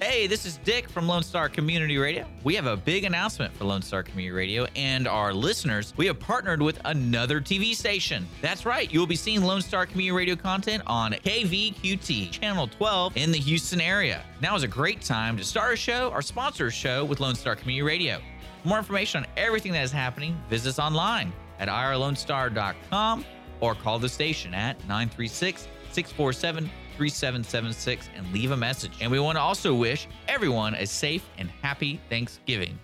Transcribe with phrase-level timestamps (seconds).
[0.00, 2.24] Hey, this is Dick from Lone Star Community Radio.
[2.44, 5.92] We have a big announcement for Lone Star Community Radio and our listeners.
[5.96, 8.28] We have partnered with another TV station.
[8.40, 13.16] That's right, you will be seeing Lone Star Community Radio content on KVQT, Channel 12
[13.16, 14.22] in the Houston area.
[14.40, 17.34] Now is a great time to start a show or sponsor a show with Lone
[17.34, 18.20] Star Community Radio.
[18.62, 23.24] For more information on everything that is happening, visit us online at irlonestar.com
[23.58, 28.92] or call the station at 936 647 3776 and leave a message.
[29.00, 32.76] And we want to also wish everyone a safe and happy Thanksgiving.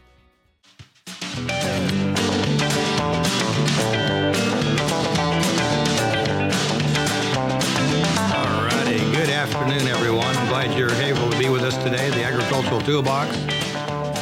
[8.31, 8.99] All righty.
[9.11, 10.25] Good afternoon, everyone.
[10.25, 13.37] I'm glad you're able to be with us today, the Agricultural Toolbox.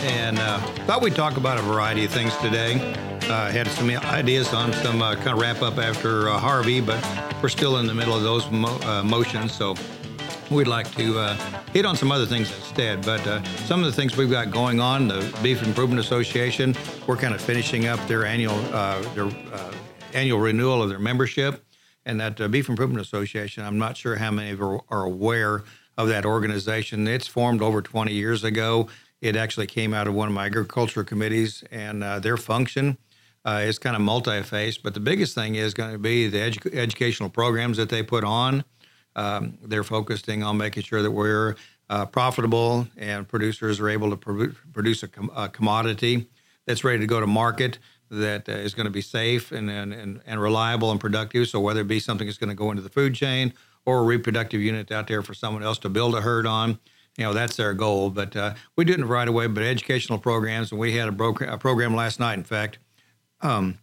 [0.05, 3.12] And uh, thought we'd talk about a variety of things today.
[3.33, 7.03] Uh, had some ideas on some uh, kind of wrap up after uh, Harvey, but
[7.43, 9.55] we're still in the middle of those mo- motions.
[9.55, 9.75] So
[10.51, 11.35] we'd like to uh,
[11.73, 13.03] hit on some other things instead.
[13.07, 17.17] But uh, some of the things we've got going on, the Beef Improvement Association, we're
[17.17, 19.31] kind of finishing up their annual uh, their
[20.13, 21.65] annual renewal of their membership,
[22.05, 23.65] and that Beef Improvement Association.
[23.65, 25.65] I'm not sure how many of you are aware
[25.97, 27.09] of that organization.
[27.09, 28.89] It's formed over 20 years ago.
[29.23, 32.99] It actually came out of one of my agriculture committees, and their function.
[33.45, 36.73] Uh, is kind of multi-faced, but the biggest thing is going to be the edu-
[36.75, 38.63] educational programs that they put on.
[39.17, 41.57] Um, they're focusing on making sure that we're
[41.93, 46.27] uh, profitable and producers are able to pro- produce a, com- a, commodity
[46.67, 47.79] that's ready to go to market
[48.11, 51.49] that uh, is going to be safe and, and, and, and, reliable and productive.
[51.49, 53.53] So whether it be something that's going to go into the food chain
[53.85, 56.79] or a reproductive unit out there for someone else to build a herd on,
[57.19, 58.09] you know, that's their goal.
[58.09, 61.59] But uh, we didn't right away, but educational programs, and we had a, bro- a
[61.59, 62.79] program last night, in fact,
[63.43, 63.79] um,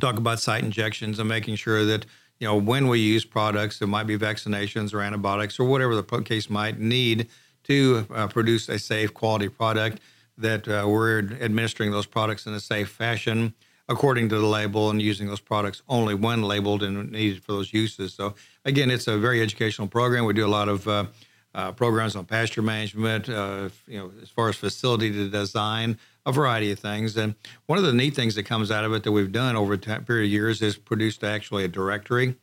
[0.00, 2.06] talk about site injections and making sure that
[2.38, 6.22] you know when we use products, it might be vaccinations or antibiotics or whatever the
[6.22, 7.28] case might need
[7.64, 10.00] to uh, produce a safe quality product
[10.38, 13.54] that uh, we're administering those products in a safe fashion
[13.88, 17.72] according to the label and using those products only when labeled and needed for those
[17.72, 18.14] uses.
[18.14, 20.24] So again, it's a very educational program.
[20.24, 21.06] We do a lot of uh,
[21.54, 26.70] uh, programs on pasture management, uh, you know, as far as facility design, a variety
[26.72, 27.16] of things.
[27.16, 27.34] And
[27.66, 29.78] one of the neat things that comes out of it that we've done over a
[29.78, 32.36] period of years is produced actually a directory,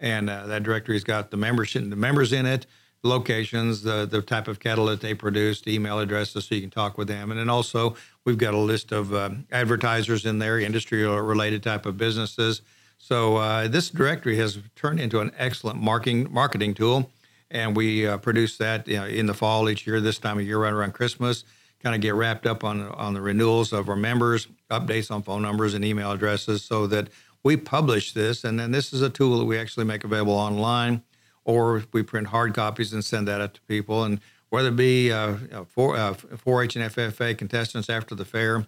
[0.00, 2.66] and uh, that directory's got the membership, the members in it,
[3.02, 6.70] locations, the the type of cattle that they produce, the email addresses, so you can
[6.70, 10.58] talk with them, and then also we've got a list of uh, advertisers in there,
[10.58, 12.62] industry related type of businesses.
[12.98, 17.10] So uh, this directory has turned into an excellent marketing marketing tool,
[17.50, 20.44] and we uh, produce that you know, in the fall each year, this time of
[20.44, 21.44] year, right around Christmas
[21.82, 25.42] kind of get wrapped up on on the renewals of our members, updates on phone
[25.42, 27.08] numbers and email addresses, so that
[27.42, 31.02] we publish this, and then this is a tool that we actually make available online,
[31.44, 34.04] or we print hard copies and send that out to people.
[34.04, 34.20] And
[34.50, 38.66] whether it be uh, 4, uh, 4-H and FFA contestants after the fair,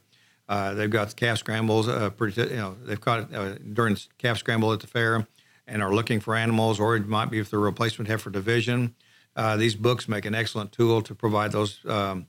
[0.48, 1.88] uh, they've got calf scrambles.
[1.88, 5.26] Uh, you know, they've caught uh, during calf scramble at the fair,
[5.66, 8.94] and are looking for animals, or it might be if they're a replacement heifer division.
[9.36, 12.26] Uh, these books make an excellent tool to provide those um,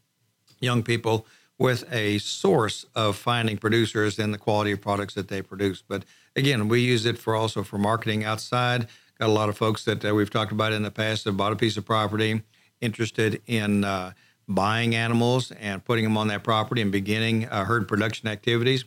[0.65, 1.25] young people
[1.57, 5.81] with a source of finding producers and the quality of products that they produce.
[5.81, 6.03] But
[6.35, 8.87] again, we use it for also for marketing outside.
[9.19, 11.53] Got a lot of folks that uh, we've talked about in the past that bought
[11.53, 12.41] a piece of property,
[12.81, 14.11] interested in uh,
[14.47, 18.83] buying animals and putting them on that property and beginning uh, herd production activities.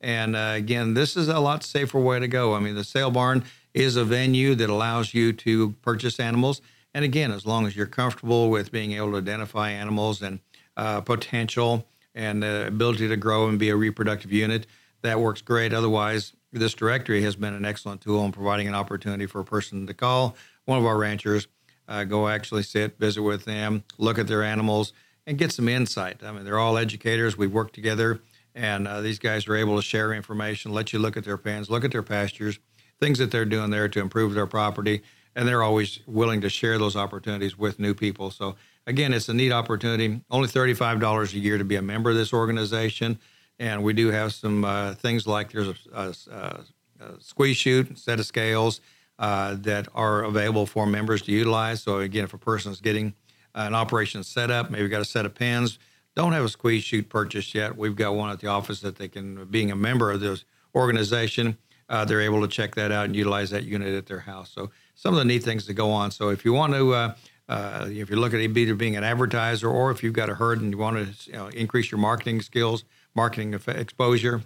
[0.00, 2.54] And uh, again, this is a lot safer way to go.
[2.54, 3.44] I mean, the sale barn
[3.74, 6.60] is a venue that allows you to purchase animals.
[6.94, 10.40] And again, as long as you're comfortable with being able to identify animals and
[10.76, 14.66] uh, potential and the ability to grow and be a reproductive unit,
[15.02, 15.72] that works great.
[15.72, 19.86] Otherwise, this directory has been an excellent tool in providing an opportunity for a person
[19.86, 21.48] to call one of our ranchers,
[21.88, 24.92] uh, go actually sit, visit with them, look at their animals,
[25.26, 26.22] and get some insight.
[26.22, 27.36] I mean, they're all educators.
[27.36, 28.20] We work together,
[28.54, 31.70] and uh, these guys are able to share information, let you look at their pens,
[31.70, 32.58] look at their pastures,
[33.00, 35.02] things that they're doing there to improve their property,
[35.34, 38.30] and they're always willing to share those opportunities with new people.
[38.30, 38.56] So
[38.86, 40.20] again, it's a neat opportunity.
[40.30, 43.18] Only $35 a year to be a member of this organization.
[43.58, 48.18] And we do have some uh, things like there's a, a, a, squeeze chute, set
[48.18, 48.80] of scales
[49.18, 51.82] uh, that are available for members to utilize.
[51.82, 53.14] So, again, if a person is getting
[53.54, 55.78] an operation set up, maybe got a set of pens,
[56.16, 57.76] don't have a squeeze chute purchased yet.
[57.76, 60.44] We've got one at the office that they can, being a member of this
[60.74, 61.56] organization,
[61.88, 64.50] uh, they're able to check that out and utilize that unit at their house.
[64.50, 66.10] So some of the neat things that go on.
[66.10, 67.14] So if you want to,
[67.52, 70.62] uh, if you're looking at either being an advertiser or if you've got a herd
[70.62, 72.84] and you want to you know, increase your marketing skills,
[73.14, 74.40] marketing exposure,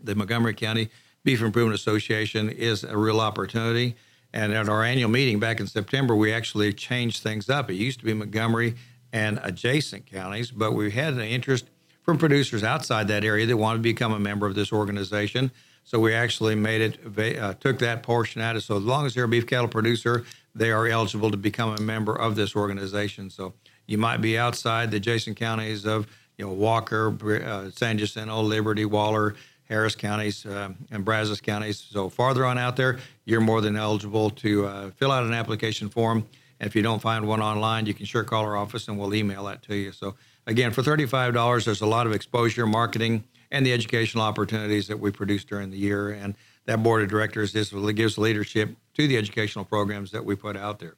[0.00, 0.88] the Montgomery County
[1.24, 3.96] Beef Improvement Association is a real opportunity.
[4.32, 7.70] And at our annual meeting back in September, we actually changed things up.
[7.70, 8.76] It used to be Montgomery
[9.12, 11.64] and adjacent counties, but we had an interest
[12.02, 15.50] from producers outside that area that wanted to become a member of this organization.
[15.82, 18.54] So we actually made it, uh, took that portion out.
[18.54, 20.24] Of so as long as they're a beef cattle producer,
[20.58, 23.30] they are eligible to become a member of this organization.
[23.30, 23.54] So
[23.86, 26.06] you might be outside the adjacent counties of,
[26.36, 29.34] you know, Walker, uh, San Jacinto, Liberty, Waller,
[29.64, 31.78] Harris counties, uh, and Brazos counties.
[31.78, 35.88] So farther on out there, you're more than eligible to uh, fill out an application
[35.88, 36.26] form.
[36.60, 39.14] And if you don't find one online, you can sure call our office and we'll
[39.14, 39.92] email that to you.
[39.92, 40.16] So
[40.46, 45.10] again, for $35, there's a lot of exposure, marketing, and the educational opportunities that we
[45.10, 46.10] produce during the year.
[46.10, 46.34] And
[46.68, 50.78] that board of directors is, gives leadership to the educational programs that we put out
[50.78, 50.96] there.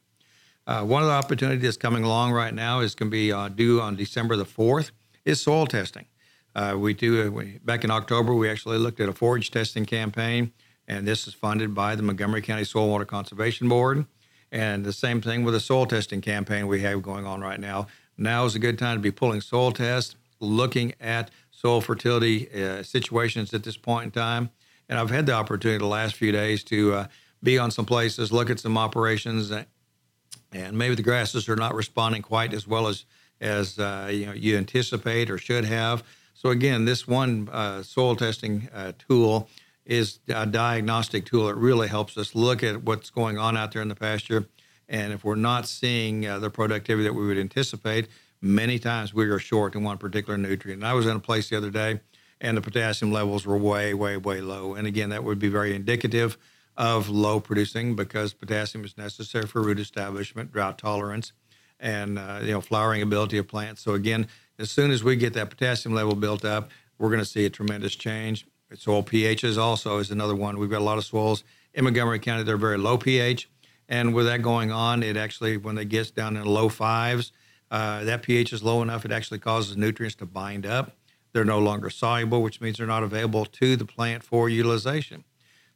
[0.67, 3.47] Uh, one of the opportunities that's coming along right now is going to be uh,
[3.47, 4.91] due on December the 4th
[5.23, 6.05] is soil testing.
[6.53, 8.33] Uh, we do uh, we, back in October.
[8.33, 10.51] We actually looked at a forage testing campaign,
[10.89, 14.05] and this is funded by the Montgomery County Soil Water Conservation Board.
[14.51, 17.87] And the same thing with the soil testing campaign we have going on right now.
[18.17, 22.83] Now is a good time to be pulling soil tests, looking at soil fertility uh,
[22.83, 24.49] situations at this point in time.
[24.89, 27.07] And I've had the opportunity the last few days to uh,
[27.41, 32.21] be on some places, look at some operations, and maybe the grasses are not responding
[32.21, 33.05] quite as well as
[33.39, 36.03] as uh, you know you anticipate or should have.
[36.33, 39.49] So again, this one uh, soil testing uh, tool
[39.85, 41.49] is a diagnostic tool.
[41.49, 44.47] It really helps us look at what's going on out there in the pasture,
[44.87, 48.07] and if we're not seeing uh, the productivity that we would anticipate,
[48.41, 50.81] many times we are short in one particular nutrient.
[50.81, 51.99] And I was in a place the other day,
[52.41, 54.73] and the potassium levels were way, way, way low.
[54.73, 56.37] And again, that would be very indicative
[56.75, 61.31] of low producing because potassium is necessary for root establishment, drought tolerance,
[61.79, 63.81] and uh, you know flowering ability of plants.
[63.81, 64.27] So again,
[64.57, 67.49] as soon as we get that potassium level built up, we're going to see a
[67.49, 68.47] tremendous change.
[68.75, 70.57] Soil pHs also is another one.
[70.57, 73.49] We've got a lot of soils in Montgomery County; they're very low pH,
[73.87, 77.31] and with that going on, it actually when it gets down in low fives,
[77.69, 80.95] uh, that pH is low enough it actually causes nutrients to bind up.
[81.33, 85.23] They're no longer soluble, which means they're not available to the plant for utilization.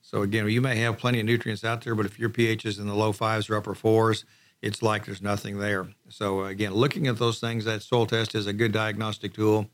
[0.01, 2.77] So again, you may have plenty of nutrients out there, but if your pH is
[2.77, 4.25] in the low fives or upper fours,
[4.61, 5.87] it's like there's nothing there.
[6.09, 9.69] So again, looking at those things, that soil test is a good diagnostic tool.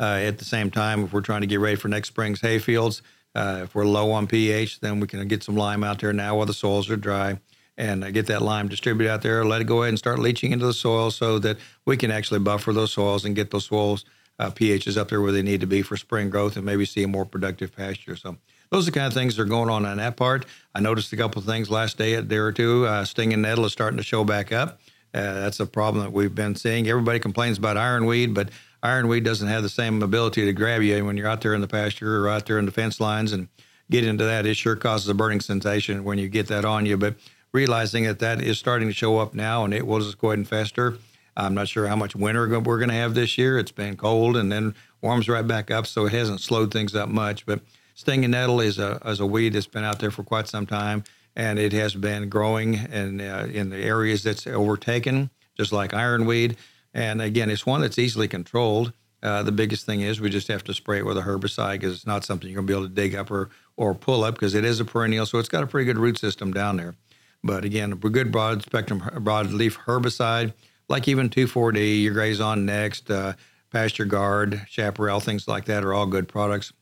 [0.00, 2.60] Uh, at the same time, if we're trying to get ready for next spring's hay
[2.60, 3.02] fields,
[3.38, 6.36] uh, if we're low on pH, then we can get some lime out there now
[6.36, 7.38] while the soils are dry
[7.76, 9.44] and uh, get that lime distributed out there.
[9.44, 12.40] Let it go ahead and start leaching into the soil so that we can actually
[12.40, 14.04] buffer those soils and get those soils
[14.40, 17.04] uh, pHs up there where they need to be for spring growth and maybe see
[17.04, 18.16] a more productive pasture.
[18.16, 18.36] So
[18.70, 20.44] those are the kind of things that are going on on that part.
[20.74, 22.86] I noticed a couple of things last day, a day or two.
[22.86, 24.80] Uh, stinging nettle is starting to show back up.
[25.14, 26.88] Uh, that's a problem that we've been seeing.
[26.88, 28.50] Everybody complains about ironweed, but
[28.82, 31.68] ironweed doesn't have the same ability to grab you when you're out there in the
[31.68, 33.48] pasture or out there in the fence lines and
[33.90, 34.46] get into that.
[34.46, 36.96] It sure causes a burning sensation when you get that on you.
[36.96, 37.16] But
[37.52, 40.38] realizing that that is starting to show up now and it will just go ahead
[40.38, 40.98] and fester.
[41.36, 43.58] I'm not sure how much winter we're going to have this year.
[43.58, 47.08] It's been cold and then warms right back up, so it hasn't slowed things up
[47.08, 47.46] much.
[47.46, 47.60] But
[47.94, 51.04] stinging nettle is a, is a weed that's been out there for quite some time,
[51.36, 56.56] and it has been growing in, uh, in the areas that's overtaken, just like ironweed.
[56.98, 58.92] And again, it's one that's easily controlled.
[59.22, 61.94] Uh, the biggest thing is we just have to spray it with a herbicide because
[61.94, 64.34] it's not something you're going to be able to dig up or, or pull up
[64.34, 66.96] because it is a perennial, so it's got a pretty good root system down there.
[67.44, 70.54] But again, a good broad spectrum broad leaf herbicide,
[70.88, 73.34] like even 2,4-D, your Grazon Next, uh,
[73.72, 76.72] PastureGard, Chaparral, things like that are all good products.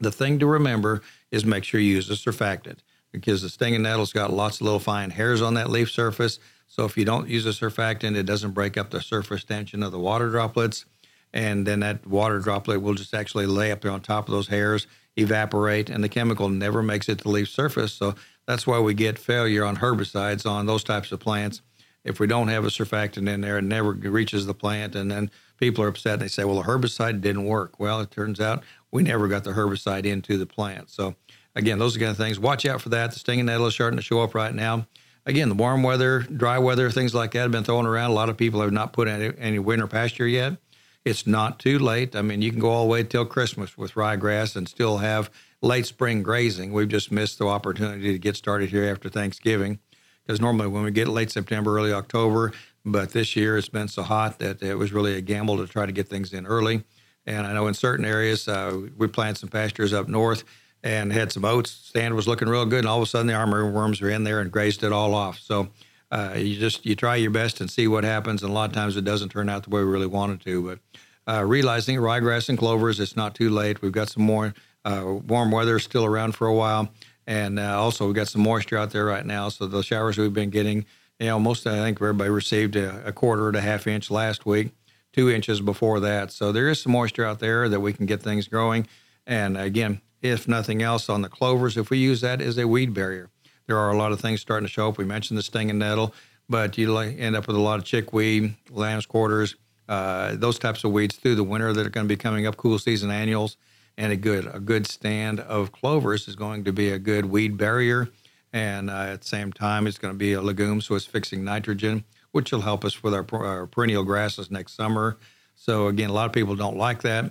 [0.00, 2.78] The thing to remember is make sure you use a surfactant
[3.12, 6.40] because the stinging nettle's got lots of little fine hairs on that leaf surface.
[6.66, 9.92] So if you don't use a surfactant, it doesn't break up the surface tension of
[9.92, 10.84] the water droplets.
[11.32, 14.48] And then that water droplet will just actually lay up there on top of those
[14.48, 17.92] hairs, evaporate, and the chemical never makes it to the leaf surface.
[17.92, 18.14] So
[18.46, 21.62] that's why we get failure on herbicides on those types of plants.
[22.04, 24.94] If we don't have a surfactant in there, it never reaches the plant.
[24.94, 26.20] And then people are upset.
[26.20, 27.80] They say, well, the herbicide didn't work.
[27.80, 30.88] Well, it turns out we never got the herbicide into the plant.
[30.88, 31.16] So
[31.56, 32.38] again, those are kind of things.
[32.38, 33.12] Watch out for that.
[33.12, 34.86] The stinging nettle is starting to show up right now.
[35.26, 38.10] Again, the warm weather, dry weather, things like that have been thrown around.
[38.10, 40.56] A lot of people have not put any, any winter pasture yet.
[41.04, 42.14] It's not too late.
[42.14, 45.30] I mean, you can go all the way till Christmas with ryegrass and still have
[45.62, 46.72] late spring grazing.
[46.72, 49.80] We've just missed the opportunity to get started here after Thanksgiving
[50.24, 52.52] because normally when we get late September, early October,
[52.84, 55.86] but this year it's been so hot that it was really a gamble to try
[55.86, 56.84] to get things in early.
[57.26, 60.44] And I know in certain areas uh, we planted some pastures up north
[60.86, 61.70] and had some oats.
[61.70, 64.22] Stand was looking real good, and all of a sudden the army worms were in
[64.22, 65.36] there and grazed it all off.
[65.40, 65.68] So
[66.12, 68.74] uh, you just you try your best and see what happens, and a lot of
[68.74, 70.62] times it doesn't turn out the way we really wanted to.
[70.62, 73.82] But uh, realizing ryegrass and clovers, it's not too late.
[73.82, 76.88] We've got some more uh, warm weather still around for a while,
[77.26, 79.48] and uh, also we've got some moisture out there right now.
[79.48, 80.86] So the showers we've been getting,
[81.18, 84.70] you know, most I think everybody received a, a quarter to half inch last week,
[85.12, 86.30] two inches before that.
[86.30, 88.86] So there is some moisture out there that we can get things growing.
[89.26, 92.94] And again, if nothing else, on the clovers, if we use that as a weed
[92.94, 93.30] barrier.
[93.66, 94.98] There are a lot of things starting to show up.
[94.98, 96.14] We mentioned the stinging nettle,
[96.48, 99.56] but you end up with a lot of chickweed, lamb's quarters,
[99.88, 102.56] uh, those types of weeds through the winter that are going to be coming up,
[102.56, 103.56] cool season annuals,
[103.96, 107.56] and a good a good stand of clovers is going to be a good weed
[107.56, 108.08] barrier,
[108.52, 111.44] and uh, at the same time, it's going to be a legume, so it's fixing
[111.44, 115.16] nitrogen, which will help us with our, our perennial grasses next summer.
[115.54, 117.30] So again, a lot of people don't like that.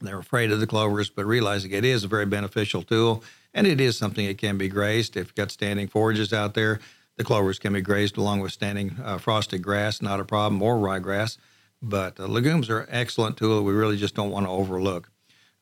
[0.00, 3.22] They're afraid of the clovers, but realizing it is a very beneficial tool
[3.56, 5.16] and it is something that can be grazed.
[5.16, 6.78] If you've got standing forages out there,
[7.16, 10.76] the clovers can be grazed along with standing uh, frosted grass, not a problem, or
[10.76, 11.38] ryegrass.
[11.80, 15.10] But uh, legumes are an excellent tool we really just don't want to overlook.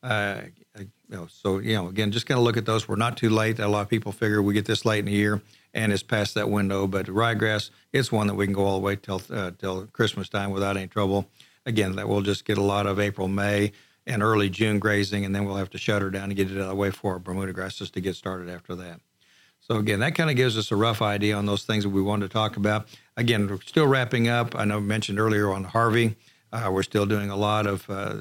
[0.03, 0.41] Uh,
[0.77, 2.87] you know, so, you know, again, just kind of look at those.
[2.87, 3.59] We're not too late.
[3.59, 5.41] A lot of people figure we get this late in the year
[5.73, 6.87] and it's past that window.
[6.87, 10.27] But ryegrass, it's one that we can go all the way till, uh, till Christmas
[10.27, 11.27] time without any trouble.
[11.65, 13.71] Again, that we'll just get a lot of April, May
[14.07, 16.57] and early June grazing, and then we'll have to shut her down and get it
[16.57, 18.99] out of the way for our Bermuda grasses to get started after that.
[19.59, 22.01] So again, that kind of gives us a rough idea on those things that we
[22.01, 22.87] wanted to talk about.
[23.17, 24.55] Again, we're still wrapping up.
[24.55, 26.15] I know I mentioned earlier on Harvey,
[26.53, 27.89] uh, we're still doing a lot of.
[27.89, 28.15] Uh,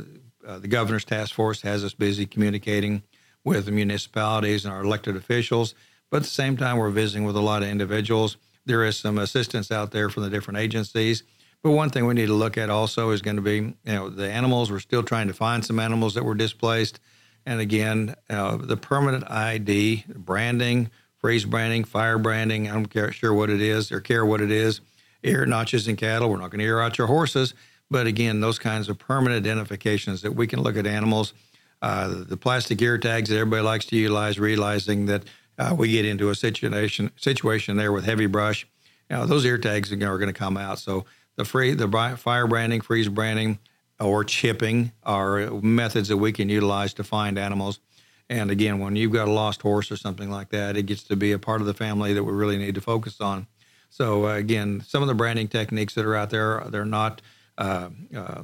[0.46, 3.02] uh, the governor's task force has us busy communicating
[3.44, 5.74] with the municipalities and our elected officials,
[6.10, 8.36] but at the same time, we're visiting with a lot of individuals.
[8.66, 11.22] There is some assistance out there from the different agencies
[11.64, 14.11] but one thing we need to look at also is going to be, you know,
[14.11, 14.71] the animals.
[14.71, 17.00] We're still trying to find some animals that were displaced.
[17.47, 23.33] And again, uh, the permanent ID, branding, freeze branding, fire branding, I don't care, sure
[23.33, 24.83] what it is or care what it is.
[25.23, 27.54] Ear notches in cattle, we're not going to ear out your horses.
[27.90, 31.33] But again, those kinds of permanent identifications that we can look at animals.
[31.80, 35.23] Uh, the plastic ear tags that everybody likes to utilize, realizing that
[35.59, 38.66] uh, we get into a situation situation there with heavy brush.
[39.09, 40.78] You know, those ear tags are going to come out.
[40.78, 43.58] So the free, the fire branding, freeze branding,
[44.00, 47.80] or chipping are methods that we can utilize to find animals.
[48.28, 51.16] And again, when you've got a lost horse or something like that, it gets to
[51.16, 53.46] be a part of the family that we really need to focus on.
[53.90, 57.22] So uh, again, some of the branding techniques that are out there, they're not
[57.58, 58.42] uh, uh,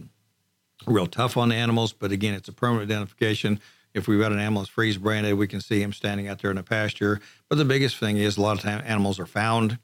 [0.87, 3.61] real tough on the animals, but again, it's a permanent identification.
[3.92, 6.52] If we've got an animal that's freeze branded, we can see him standing out there
[6.52, 7.20] in a pasture.
[7.49, 9.78] But the biggest thing is a lot of time animals are found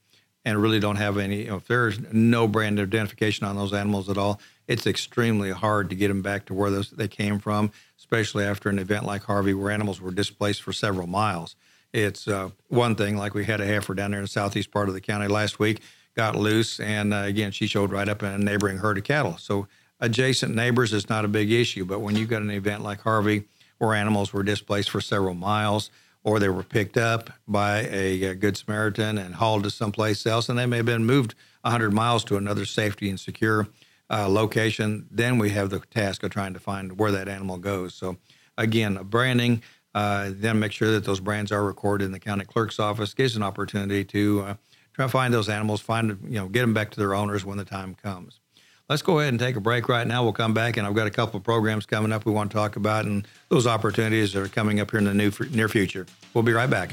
[0.47, 4.09] and really don't have any, you know, if there's no brand identification on those animals
[4.09, 7.73] at all, it's extremely hard to get them back to where those, they came from,
[7.99, 11.57] especially after an event like Harvey where animals were displaced for several miles.
[11.93, 14.87] It's uh, one thing, like we had a heifer down there in the southeast part
[14.87, 15.83] of the county last week,
[16.15, 19.39] got loose, and uh, again, she showed right up in a neighboring herd of cattle.
[19.39, 19.67] So
[19.99, 23.45] adjacent neighbors is not a big issue, but when you've got an event like Harvey
[23.79, 25.91] where animals were displaced for several miles,
[26.27, 30.49] or they were picked up by a, a, Good Samaritan and hauled to someplace else,
[30.49, 33.69] and they may have been moved 100 miles to another safety and secure
[34.11, 35.07] uh, location.
[35.09, 37.95] Then we have the task of trying to find where that animal goes.
[37.95, 38.17] So,
[38.59, 39.63] again, branding,
[39.95, 43.37] uh, then make sure that those brands are recorded in the county clerk's office gives
[43.37, 44.55] an opportunity to uh,
[44.95, 47.57] try to find those animals, find you know, get them back to their owners when
[47.57, 48.41] the time comes.
[48.89, 50.23] Let's go ahead and take a break right now.
[50.23, 52.57] We'll come back, and I've got a couple of programs coming up we want to
[52.57, 56.07] talk about, and those opportunities that are coming up here in the new, near future.
[56.35, 56.93] We'll be right back.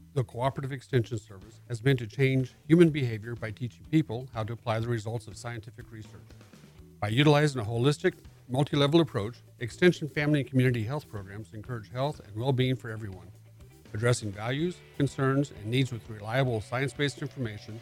[0.13, 4.51] the Cooperative Extension Service has been to change human behavior by teaching people how to
[4.51, 6.19] apply the results of scientific research.
[6.99, 8.15] By utilizing a holistic,
[8.49, 12.89] multi level approach, Extension family and community health programs encourage health and well being for
[12.89, 13.27] everyone.
[13.93, 17.79] Addressing values, concerns, and needs with reliable science based information,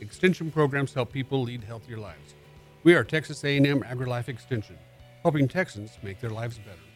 [0.00, 2.34] Extension programs help people lead healthier lives.
[2.84, 4.78] We are Texas A&M AgriLife Extension,
[5.22, 6.89] helping Texans make their lives better.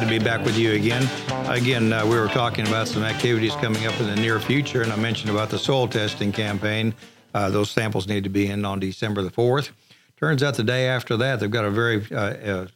[0.00, 1.06] Glad to be back with you again.
[1.50, 4.90] Again, uh, we were talking about some activities coming up in the near future, and
[4.90, 6.94] I mentioned about the soil testing campaign.
[7.34, 9.72] Uh, those samples need to be in on December the 4th.
[10.16, 12.66] Turns out the day after that, they've got a very uh, uh,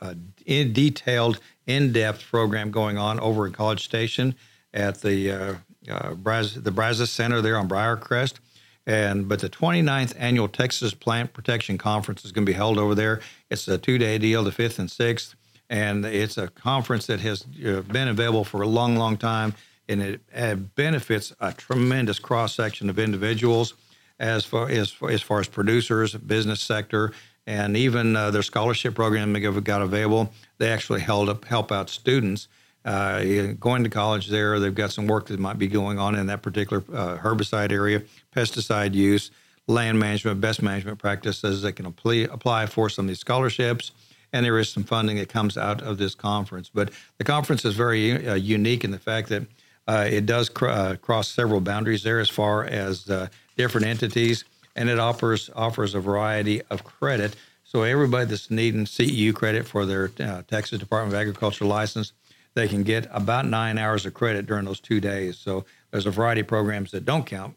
[0.00, 4.34] uh in detailed, in depth program going on over at College Station
[4.74, 5.54] at the uh,
[5.86, 8.40] Braz- the Brazos Center there on Briarcrest.
[8.88, 12.96] And but the 29th annual Texas Plant Protection Conference is going to be held over
[12.96, 13.20] there.
[13.50, 15.36] It's a two day deal, the 5th and 6th
[15.72, 19.54] and it's a conference that has uh, been available for a long, long time,
[19.88, 23.72] and it, it benefits a tremendous cross section of individuals,
[24.20, 27.12] as far as as far as producers, business sector,
[27.46, 30.30] and even uh, their scholarship program they got available.
[30.58, 32.48] They actually held up help out students.
[32.84, 36.26] Uh, going to college there, they've got some work that might be going on in
[36.26, 38.02] that particular uh, herbicide area,
[38.34, 39.30] pesticide use,
[39.68, 43.92] land management, best management practices that can apply, apply for some of these scholarships
[44.32, 46.70] and there is some funding that comes out of this conference.
[46.72, 49.44] But the conference is very uh, unique in the fact that
[49.86, 54.44] uh, it does cr- uh, cross several boundaries there as far as uh, different entities,
[54.76, 57.36] and it offers offers a variety of credit.
[57.64, 62.12] So everybody that's needing CEU credit for their uh, Texas Department of Agriculture license,
[62.54, 65.38] they can get about nine hours of credit during those two days.
[65.38, 67.56] So there's a variety of programs that don't count,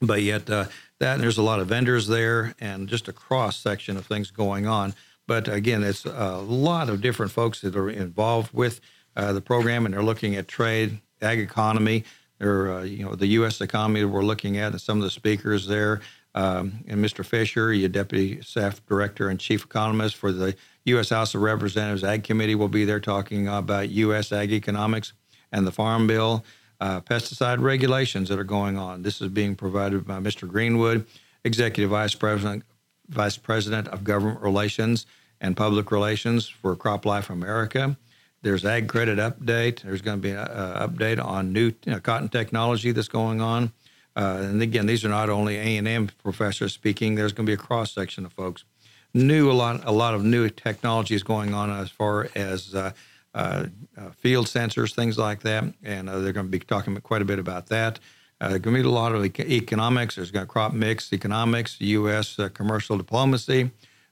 [0.00, 0.66] but yet uh,
[0.98, 4.30] that and there's a lot of vendors there and just a cross section of things
[4.30, 4.94] going on.
[5.26, 8.80] But again, it's a lot of different folks that are involved with
[9.16, 12.04] uh, the program, and they're looking at trade, ag economy,
[12.40, 13.60] or uh, you know the U.S.
[13.60, 16.00] economy that we're looking at, and some of the speakers there.
[16.34, 17.24] Um, and Mr.
[17.24, 20.56] Fischer, your deputy staff director and chief economist for the
[20.86, 21.10] U.S.
[21.10, 24.32] House of Representatives Ag Committee, will be there talking about U.S.
[24.32, 25.12] ag economics
[25.52, 26.44] and the Farm Bill,
[26.80, 29.02] uh, pesticide regulations that are going on.
[29.02, 30.48] This is being provided by Mr.
[30.48, 31.06] Greenwood,
[31.44, 32.64] executive vice president
[33.08, 35.06] Vice President of Government Relations
[35.40, 37.96] and Public Relations for CropLife America.
[38.42, 39.82] There's Ag Credit Update.
[39.82, 43.72] There's going to be an update on new cotton technology that's going on.
[44.16, 47.14] Uh, and again, these are not only A&M professors speaking.
[47.14, 48.64] There's going to be a cross section of folks.
[49.12, 52.92] New a lot, a lot of new technologies going on as far as uh,
[53.34, 57.22] uh, uh field sensors, things like that, and uh, they're going to be talking quite
[57.22, 57.98] a bit about that.
[58.40, 60.16] Uh, going to be a lot of economics.
[60.16, 62.38] There's going to crop mix economics, U.S.
[62.38, 63.70] Uh, commercial diplomacy,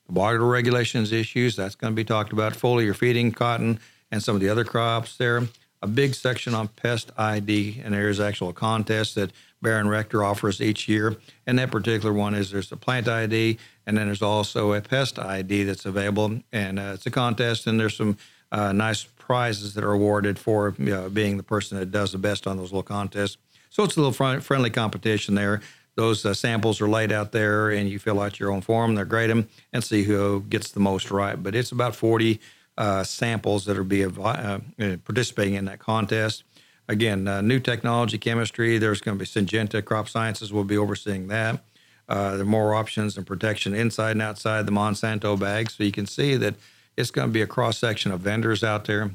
[0.08, 1.56] water regulations issues.
[1.56, 2.54] That's going to be talked about.
[2.54, 3.80] Foliar feeding, cotton,
[4.10, 5.42] and some of the other crops there.
[5.82, 10.60] A big section on pest ID, and there's actual a contest that Baron Rector offers
[10.60, 11.16] each year.
[11.46, 15.18] And that particular one is there's a plant ID, and then there's also a pest
[15.18, 16.40] ID that's available.
[16.52, 18.16] And uh, it's a contest, and there's some
[18.52, 22.56] uh, nice prizes that are awarded for being the person that does the best on
[22.56, 23.38] those little contests.
[23.72, 25.62] So it's a little fr- friendly competition there.
[25.94, 28.94] Those uh, samples are laid out there, and you fill out your own form.
[28.94, 31.42] They grade them and see who gets the most right.
[31.42, 32.38] But it's about 40
[32.76, 36.44] uh, samples that are be uh, uh, participating in that contest.
[36.86, 38.76] Again, uh, new technology, chemistry.
[38.76, 41.64] There's going to be Syngenta Crop Sciences will be overseeing that.
[42.10, 45.70] Uh, there are more options and protection inside and outside the Monsanto bag.
[45.70, 46.56] So you can see that
[46.98, 49.12] it's going to be a cross section of vendors out there.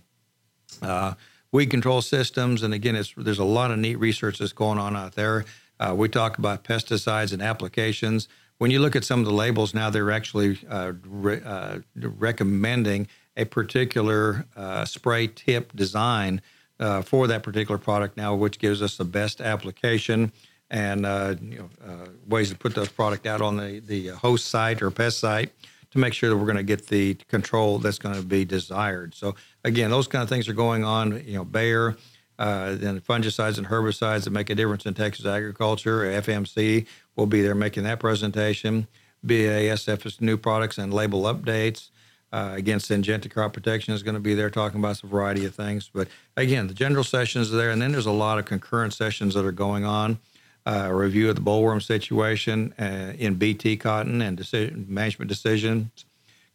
[0.81, 1.13] Uh,
[1.51, 2.63] weed control systems.
[2.63, 5.45] And again, there's a lot of neat research that's going on out there.
[5.79, 8.27] Uh, we talk about pesticides and applications.
[8.57, 13.07] When you look at some of the labels now, they're actually uh, re- uh, recommending
[13.35, 16.41] a particular uh, spray tip design
[16.79, 20.31] uh, for that particular product now, which gives us the best application
[20.69, 24.81] and uh, you know, ways to put those product out on the, the host site
[24.81, 25.51] or pest site
[25.91, 29.13] to make sure that we're going to get the control that's going to be desired.
[29.13, 29.35] So
[29.67, 31.23] again, those kind of things are going on.
[31.25, 31.95] You know, Bayer,
[32.39, 36.03] uh, then fungicides and herbicides that make a difference in Texas agriculture.
[36.21, 38.87] FMC will be there making that presentation.
[39.25, 41.89] BASF is new products and label updates.
[42.31, 45.55] Uh, again, Syngenta Crop Protection is going to be there talking about a variety of
[45.55, 45.89] things.
[45.93, 49.33] But again, the general sessions are there, and then there's a lot of concurrent sessions
[49.33, 50.19] that are going on.
[50.65, 56.03] Uh, review of the bollworm situation uh, in BT cotton and decision, management decisions,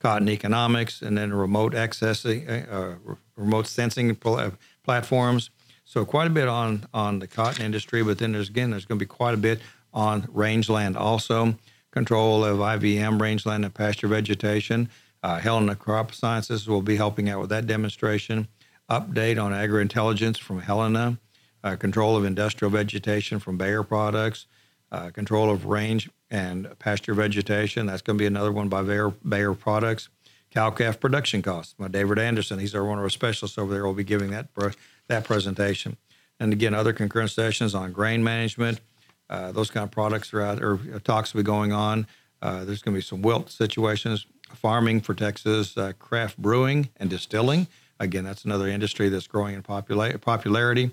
[0.02, 5.50] cotton economics, and then remote accessing, uh, uh remote sensing pl- platforms.
[5.84, 8.98] So quite a bit on on the cotton industry, but then there's again there's going
[8.98, 9.60] to be quite a bit
[9.94, 11.54] on rangeland also,
[11.92, 14.88] control of IVM rangeland and pasture vegetation.
[15.22, 18.48] Uh, Helena Crop Sciences will be helping out with that demonstration.
[18.90, 21.18] Update on agri-intelligence from Helena,
[21.62, 24.46] uh, control of industrial vegetation from Bayer Products,
[24.92, 27.86] uh, control of range and pasture vegetation.
[27.86, 30.08] That's going to be another one by Bayer, Bayer Products.
[30.50, 32.58] Cow-calf production costs by David Anderson.
[32.58, 33.86] He's our one of our specialists over there.
[33.86, 34.48] Will be giving that
[35.08, 35.96] that presentation.
[36.38, 38.80] And again, other concurrent sessions on grain management.
[39.30, 42.06] Uh, those kind of products are out, or uh, talks will be going on.
[42.42, 47.08] Uh, there's going to be some wilt situations, farming for Texas, uh, craft brewing and
[47.08, 47.66] distilling.
[47.98, 50.90] Again, that's another industry that's growing in popula- popularity.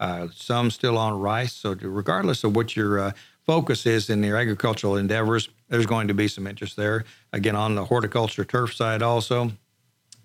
[0.00, 1.52] Uh, some still on rice.
[1.52, 3.12] So, regardless of what your uh,
[3.46, 7.04] focus is in your agricultural endeavors, there's going to be some interest there.
[7.32, 9.52] Again, on the horticulture turf side, also,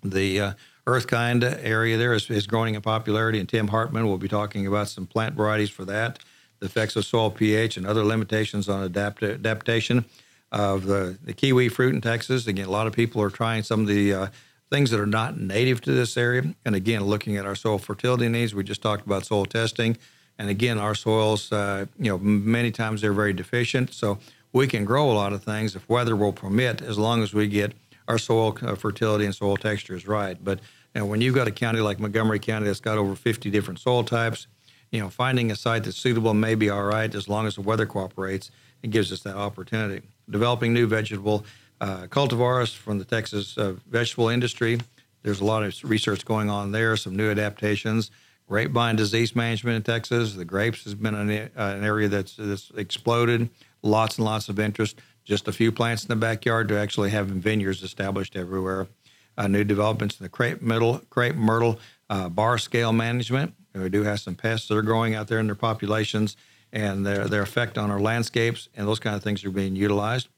[0.02, 0.54] the
[0.88, 4.88] Earthkind area there is, is growing in popularity, and Tim Hartman will be talking about
[4.88, 6.18] some plant varieties for that,
[6.60, 10.06] the effects of soil pH, and other limitations on adapt- adaptation
[10.50, 12.46] of the, the kiwi fruit in Texas.
[12.46, 14.26] Again, a lot of people are trying some of the uh,
[14.70, 16.54] things that are not native to this area.
[16.64, 19.98] And again, looking at our soil fertility needs, we just talked about soil testing.
[20.38, 23.92] And again, our soils, uh, you know, many times they're very deficient.
[23.92, 24.18] So
[24.52, 27.48] we can grow a lot of things if weather will permit, as long as we
[27.48, 27.72] get
[28.06, 30.42] our soil uh, fertility and soil textures right.
[30.42, 30.60] But
[30.94, 34.04] and when you've got a county like Montgomery County that's got over 50 different soil
[34.04, 34.46] types,
[34.90, 37.60] you know, finding a site that's suitable may be all right as long as the
[37.60, 38.50] weather cooperates.
[38.82, 40.06] It gives us that opportunity.
[40.30, 41.44] Developing new vegetable
[41.80, 44.80] uh, cultivars from the Texas uh, vegetable industry.
[45.22, 48.10] There's a lot of research going on there, some new adaptations.
[48.48, 50.34] Grapevine disease management in Texas.
[50.34, 53.50] The grapes has been an, uh, an area that's, that's exploded.
[53.82, 55.00] Lots and lots of interest.
[55.24, 58.88] Just a few plants in the backyard to actually having vineyards established everywhere
[59.36, 61.78] uh, new developments in the crepe, middle, crepe myrtle
[62.10, 63.54] uh, bark scale management.
[63.74, 66.36] We do have some pests that are growing out there in their populations
[66.72, 70.28] and their, their effect on our landscapes, and those kind of things are being utilized.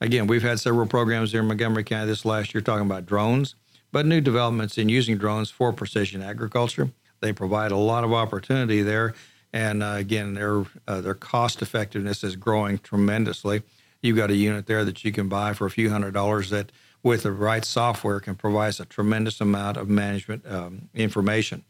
[0.00, 3.56] Again, we've had several programs here in Montgomery County this last year talking about drones,
[3.90, 6.90] but new developments in using drones for precision agriculture.
[7.20, 9.14] They provide a lot of opportunity there.
[9.52, 13.62] And uh, again, their uh, their cost effectiveness is growing tremendously.
[14.02, 16.72] You've got a unit there that you can buy for a few hundred dollars that
[17.02, 21.64] with the right software can provide a tremendous amount of management um, information.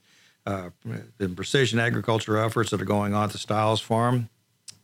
[0.47, 0.71] Uh,
[1.19, 4.29] the precision agriculture efforts that are going on at the Stiles Farm,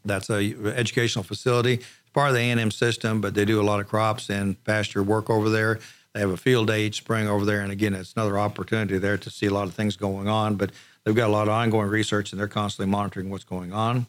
[0.04, 1.74] that's a educational facility.
[1.74, 5.02] It's part of the A&M system, but they do a lot of crops and pasture
[5.02, 5.78] work over there.
[6.14, 9.16] They have a field day each spring over there, and again, it's another opportunity there
[9.16, 10.56] to see a lot of things going on.
[10.56, 10.72] But
[11.04, 14.06] they've got a lot of ongoing research, and they're constantly monitoring what's going on.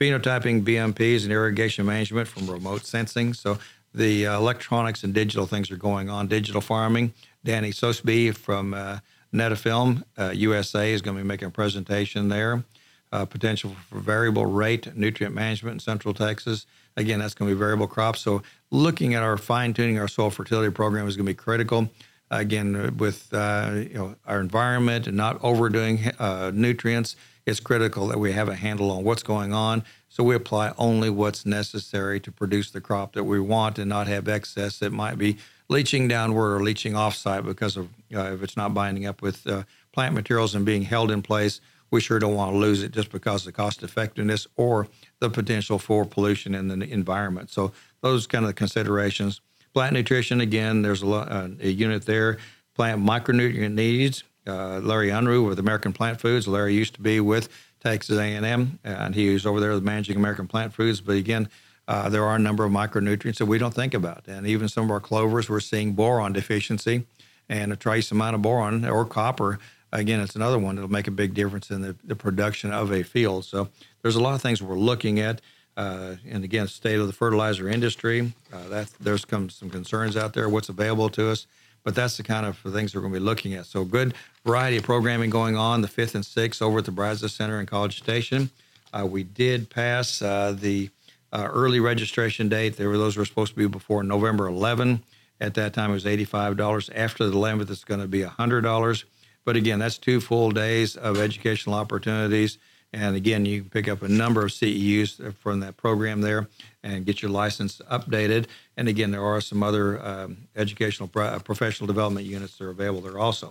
[0.00, 3.32] Phenotyping BMPs and irrigation management from remote sensing.
[3.34, 3.58] So
[3.94, 6.26] the uh, electronics and digital things are going on.
[6.26, 7.14] Digital farming.
[7.44, 8.98] Danny Sosby from uh,
[9.32, 12.64] Netafim uh, USA is going to be making a presentation there.
[13.12, 16.66] Uh, potential for variable rate nutrient management in Central Texas.
[16.96, 18.20] Again, that's going to be variable crops.
[18.20, 21.90] So, looking at our fine tuning our soil fertility program is going to be critical.
[22.30, 28.18] Again, with uh, you know our environment and not overdoing uh, nutrients, it's critical that
[28.18, 32.30] we have a handle on what's going on so we apply only what's necessary to
[32.30, 36.54] produce the crop that we want and not have excess that might be leaching downward
[36.54, 40.54] or leaching offsite because of uh, if it's not binding up with uh, plant materials
[40.54, 41.60] and being held in place.
[41.90, 44.86] We sure don't want to lose it just because of the cost effectiveness or
[45.20, 47.50] the potential for pollution in the environment.
[47.50, 49.40] So those kind of considerations.
[49.72, 50.82] Plant nutrition again.
[50.82, 52.38] There's a, lot, uh, a unit there.
[52.74, 54.24] Plant micronutrient needs.
[54.46, 56.46] Uh, Larry Unruh with American Plant Foods.
[56.46, 57.48] Larry used to be with
[57.80, 61.00] Texas A&M, and he was over there managing American Plant Foods.
[61.00, 61.48] But again,
[61.86, 64.84] uh, there are a number of micronutrients that we don't think about, and even some
[64.84, 67.06] of our clovers, we're seeing boron deficiency,
[67.48, 69.58] and a trace amount of boron or copper.
[69.92, 73.02] Again, it's another one that'll make a big difference in the, the production of a
[73.02, 73.44] field.
[73.44, 73.68] So
[74.04, 75.40] there's a lot of things we're looking at.
[75.76, 78.32] Uh, and again, state of the fertilizer industry.
[78.52, 80.48] Uh, that there's come some concerns out there.
[80.48, 81.48] What's available to us?
[81.84, 83.66] but that's the kind of things we're going to be looking at.
[83.66, 84.14] So good
[84.44, 87.66] variety of programming going on the fifth and sixth over at the Brazos Center in
[87.66, 88.50] College Station.
[88.92, 90.88] Uh, we did pass uh, the
[91.32, 92.76] uh, early registration date.
[92.76, 95.04] There were those were supposed to be before November 11.
[95.40, 96.90] At that time, it was $85.
[96.94, 99.04] After the 11th, it's going to be $100.
[99.44, 102.56] But again, that's two full days of educational opportunities.
[102.94, 106.46] And again, you can pick up a number of CEUs from that program there
[106.84, 108.46] and get your license updated.
[108.76, 113.00] And again, there are some other um, educational pro- professional development units that are available
[113.00, 113.48] there also.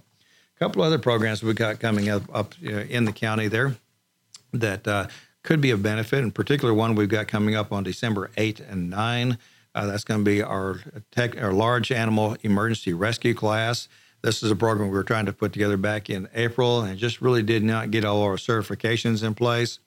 [0.55, 3.75] A couple other programs we've got coming up, up in the county there
[4.53, 5.07] that uh,
[5.43, 6.19] could be of benefit.
[6.19, 9.37] In particular, one we've got coming up on December 8 and 9.
[9.75, 10.79] Uh, that's going to be our
[11.11, 13.89] tech, our large animal emergency rescue class.
[14.23, 17.21] This is a program we were trying to put together back in April and just
[17.21, 19.79] really did not get all our certifications in place.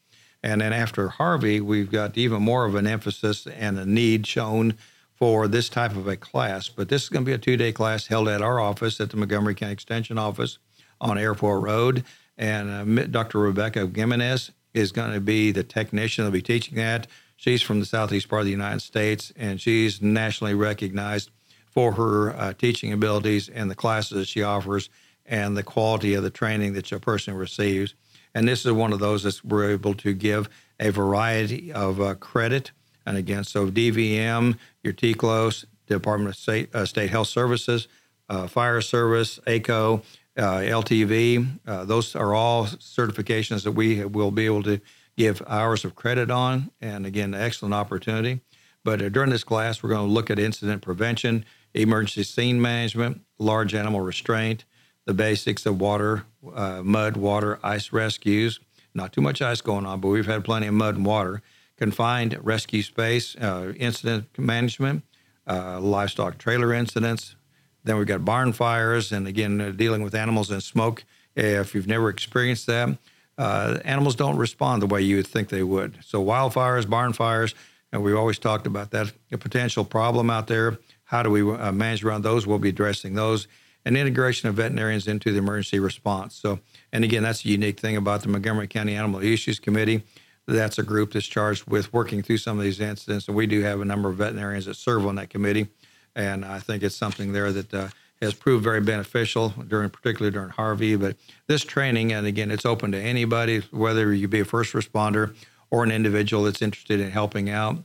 [0.43, 4.75] And then after Harvey, we've got even more of an emphasis and a need shown
[5.15, 6.69] for this type of a class.
[6.69, 9.09] But this is going to be a two day class held at our office at
[9.09, 10.59] the Montgomery County Extension office
[11.01, 12.05] on Airport Road.
[12.37, 13.39] And uh, Dr.
[13.39, 17.07] Rebecca Gimenez is going to be the technician that'll be teaching that.
[17.37, 21.31] She's from the southeast part of the United States, and she's nationally recognized
[21.77, 24.89] for her uh, teaching abilities and the classes that she offers
[25.27, 27.95] and the quality of the training that a person receives.
[28.35, 30.49] And this is one of those that we're able to give
[30.81, 32.71] a variety of uh, credit.
[33.05, 37.89] And again, so DVM, your TCLOS, Department of State, uh, State Health Services,
[38.31, 40.01] uh, Fire Service, ACO,
[40.39, 44.81] uh, LTV, uh, those are all certifications that we will be able to
[45.19, 46.71] give hours of credit on.
[46.81, 48.41] And again, excellent opportunity.
[48.87, 51.45] But during this class, we're going to look at incident prevention,
[51.81, 54.65] emergency scene management, large animal restraint,
[55.05, 58.61] the basics of water, uh, mud, water, ice rescues.
[58.95, 61.43] Not too much ice going on, but we've had plenty of mud and water.
[61.77, 65.05] Confined rescue space, uh, incident management,
[65.47, 67.37] uh, livestock trailer incidents.
[67.85, 71.05] Then we've got barn fires, and again, uh, dealing with animals and smoke.
[71.37, 72.97] If you've never experienced that,
[73.37, 75.99] uh, animals don't respond the way you would think they would.
[76.03, 77.55] So, wildfires, barn fires,
[77.93, 81.73] and we've always talked about that a potential problem out there how do we uh,
[81.73, 82.47] manage around those?
[82.47, 83.49] We'll be addressing those
[83.87, 86.35] and integration of veterinarians into the emergency response.
[86.35, 86.59] So,
[86.93, 90.03] and again, that's a unique thing about the Montgomery County Animal Issues Committee.
[90.47, 93.63] That's a group that's charged with working through some of these incidents, and we do
[93.63, 95.69] have a number of veterinarians that serve on that committee.
[96.17, 97.89] And I think it's something there that uh,
[98.21, 100.97] has proved very beneficial during, particularly during Harvey.
[100.97, 101.17] But
[101.47, 105.35] this training, and again, it's open to anybody, whether you be a first responder
[105.71, 107.77] or an individual that's interested in helping out.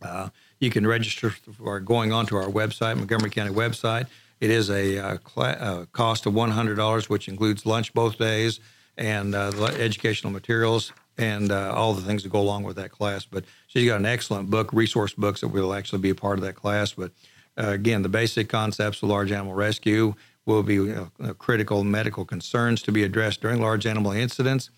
[0.00, 4.06] Uh, you can register for going onto our website, Montgomery County website.
[4.40, 8.60] It is a uh, cl- uh, cost of $100, which includes lunch both days
[8.98, 13.24] and uh, educational materials and uh, all the things that go along with that class.
[13.24, 16.44] But she's got an excellent book, resource books that will actually be a part of
[16.44, 16.92] that class.
[16.92, 17.12] But
[17.56, 20.14] again, the basic concepts of large animal rescue
[20.44, 20.94] will be
[21.38, 24.68] critical medical concerns to be addressed during large animal incidents.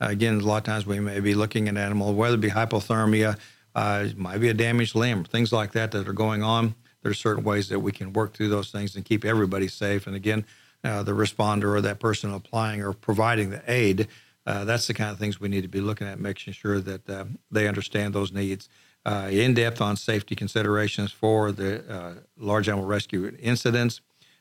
[0.00, 3.38] again, a lot of times we may be looking at animal, whether it be hypothermia,
[3.76, 6.74] uh, might be a damaged limb, things like that that are going on.
[7.02, 10.06] There's certain ways that we can work through those things and keep everybody safe.
[10.06, 10.46] And again,
[10.82, 14.08] uh, the responder or that person applying or providing the aid,
[14.46, 17.08] uh, that's the kind of things we need to be looking at, making sure that
[17.08, 18.68] uh, they understand those needs.
[19.04, 24.00] Uh, in depth on safety considerations for the uh, large animal rescue incidents,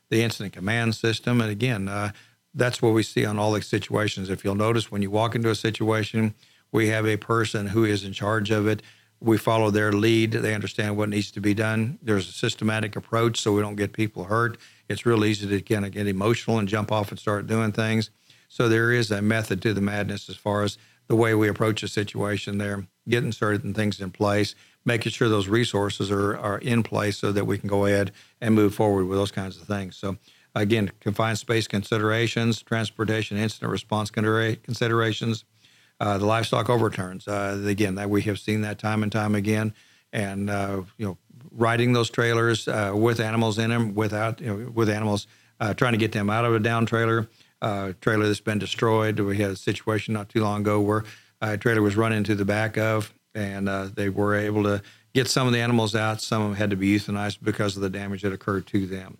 [0.09, 1.41] the incident command system.
[1.41, 2.13] And again,
[2.53, 4.29] that's what we see on all these situations.
[4.29, 6.33] If you'll notice, when you walk into a situation,
[6.71, 8.81] we have a person who is in charge of it
[9.19, 10.31] we follow their lead.
[10.31, 11.99] They understand what needs to be done.
[12.01, 14.57] There's a systematic approach so we don't get people hurt.
[14.87, 18.11] It's real easy to kind of get emotional and jump off and start doing things.
[18.49, 21.83] So there is a method to the madness as far as the way we approach
[21.83, 26.83] a situation there, getting certain things in place, making sure those resources are, are in
[26.83, 29.95] place so that we can go ahead and move forward with those kinds of things.
[29.95, 30.17] So
[30.53, 35.45] again, confined space considerations, transportation incident response considerations,
[35.99, 37.27] uh, the livestock overturns.
[37.27, 39.73] Uh, again, that we have seen that time and time again,
[40.11, 41.17] and uh, you know,
[41.51, 45.27] riding those trailers uh, with animals in them, without you know, with animals,
[45.59, 47.27] uh, trying to get them out of a down trailer,
[47.61, 49.19] uh, trailer that's been destroyed.
[49.19, 51.03] We had a situation not too long ago where
[51.41, 54.81] a trailer was run into the back of, and they were able to
[55.13, 56.21] get some of the animals out.
[56.21, 59.17] Some of them had to be euthanized because of the damage that occurred to them.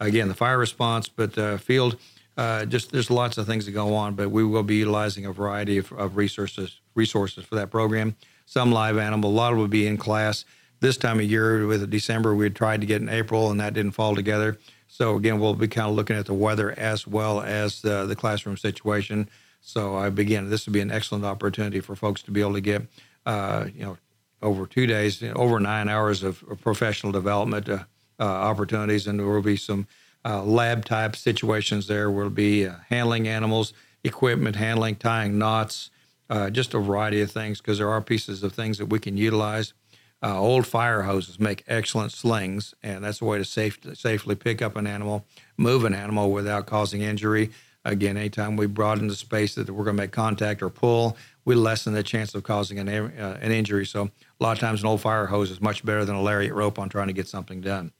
[0.00, 1.96] Again, the fire response, but field
[2.38, 5.32] uh, just there's lots of things that go on, but we will be utilizing a
[5.32, 8.14] variety of, of resources resources for that program.
[8.46, 10.44] Some live animal, a lot of will be in class.
[10.80, 13.92] This time of year, with December, we tried to get in April, and that didn't
[13.92, 14.56] fall together.
[14.86, 18.14] So again, we'll be kind of looking at the weather as well as the, the
[18.14, 19.28] classroom situation.
[19.60, 20.48] So I begin.
[20.48, 22.82] This would be an excellent opportunity for folks to be able to get,
[23.26, 23.98] uh, you know,
[24.40, 27.84] over two days, over nine hours of, of professional development uh,
[28.20, 29.88] uh, opportunities, and there will be some
[30.24, 33.72] uh, lab type situations there will be uh, handling animals,
[34.04, 35.90] equipment handling, tying knots,
[36.30, 39.16] uh, just a variety of things because there are pieces of things that we can
[39.16, 39.72] utilize.
[40.20, 44.60] Uh, old fire hoses make excellent slings, and that's a way to safe, safely pick
[44.60, 45.24] up an animal,
[45.56, 47.50] move an animal without causing injury.
[47.84, 51.54] Again, anytime we broaden the space that we're going to make contact or pull, we
[51.54, 53.86] lessen the chance of causing an, uh, an injury.
[53.86, 56.52] So a lot of times an old fire hose is much better than a lariat
[56.52, 57.92] rope on trying to get something done.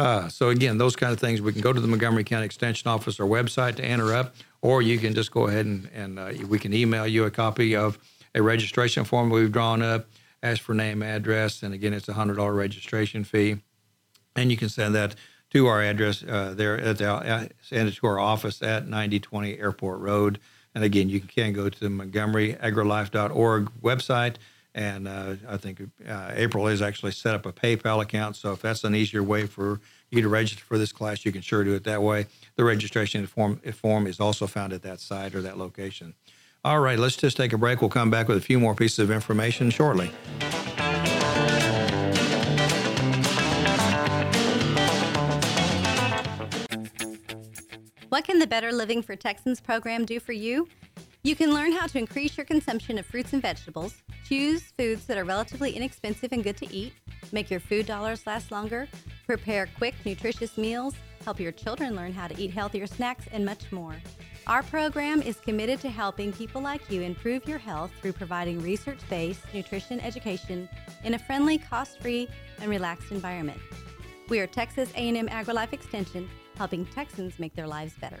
[0.00, 2.88] Uh, so again, those kind of things, we can go to the Montgomery County Extension
[2.88, 6.32] Office or website to enter up, or you can just go ahead and, and uh,
[6.48, 7.98] we can email you a copy of
[8.34, 10.06] a registration form we've drawn up,
[10.42, 13.58] ask for name, address, and again, it's a hundred dollar registration fee,
[14.36, 15.16] and you can send that
[15.50, 19.58] to our address uh, there at the, uh, send it to our office at 9020
[19.58, 20.38] Airport Road.
[20.74, 24.36] And again, you can go to the MontgomeryAgriLife.org website.
[24.74, 28.36] And uh, I think uh, April has actually set up a PayPal account.
[28.36, 29.80] So if that's an easier way for
[30.10, 32.26] you to register for this class, you can sure do it that way.
[32.56, 36.14] The registration form, form is also found at that site or that location.
[36.62, 37.80] All right, let's just take a break.
[37.80, 40.10] We'll come back with a few more pieces of information shortly.
[48.10, 50.68] What can the Better Living for Texans program do for you?
[51.22, 55.18] You can learn how to increase your consumption of fruits and vegetables, choose foods that
[55.18, 56.94] are relatively inexpensive and good to eat,
[57.30, 58.88] make your food dollars last longer,
[59.26, 63.70] prepare quick, nutritious meals, help your children learn how to eat healthier snacks, and much
[63.70, 63.96] more.
[64.46, 69.42] Our program is committed to helping people like you improve your health through providing research-based
[69.52, 70.70] nutrition education
[71.04, 72.28] in a friendly, cost-free,
[72.62, 73.60] and relaxed environment.
[74.30, 78.20] We are Texas A&M AgriLife Extension, helping Texans make their lives better.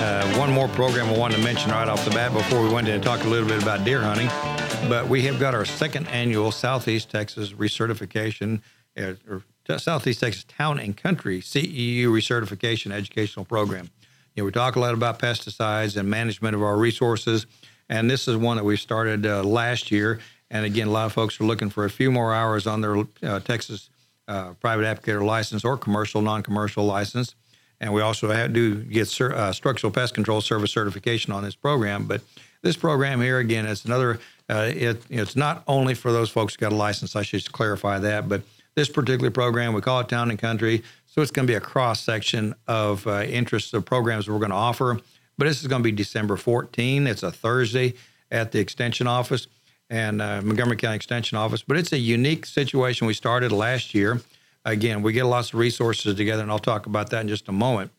[0.00, 2.86] Uh, one more program I wanted to mention right off the bat before we went
[2.86, 4.28] in and talk a little bit about deer hunting.
[4.88, 8.60] But we have got our second annual Southeast Texas recertification,
[8.96, 9.42] uh, or
[9.76, 13.90] Southeast Texas Town and Country CEU recertification educational program.
[14.36, 17.46] You know, we talk a lot about pesticides and management of our resources,
[17.88, 20.20] and this is one that we started uh, last year.
[20.48, 22.98] And again, a lot of folks are looking for a few more hours on their
[23.24, 23.90] uh, Texas
[24.28, 27.34] uh, private applicator license or commercial, non-commercial license.
[27.80, 32.06] And we also have, do get uh, structural pest control service certification on this program.
[32.06, 32.22] But
[32.62, 34.18] this program here, again, it's another,
[34.50, 37.98] uh, it, it's not only for those folks who got a license, I should clarify
[38.00, 38.42] that, but
[38.74, 40.82] this particular program, we call it Town and Country.
[41.06, 44.50] So it's going to be a cross section of uh, interests of programs we're going
[44.50, 45.00] to offer.
[45.36, 47.06] But this is going to be December 14.
[47.06, 47.94] It's a Thursday
[48.30, 49.46] at the Extension Office
[49.90, 51.62] and uh, Montgomery County Extension Office.
[51.62, 54.20] But it's a unique situation we started last year
[54.64, 57.52] again, we get lots of resources together, and I'll talk about that in just a
[57.52, 57.90] moment.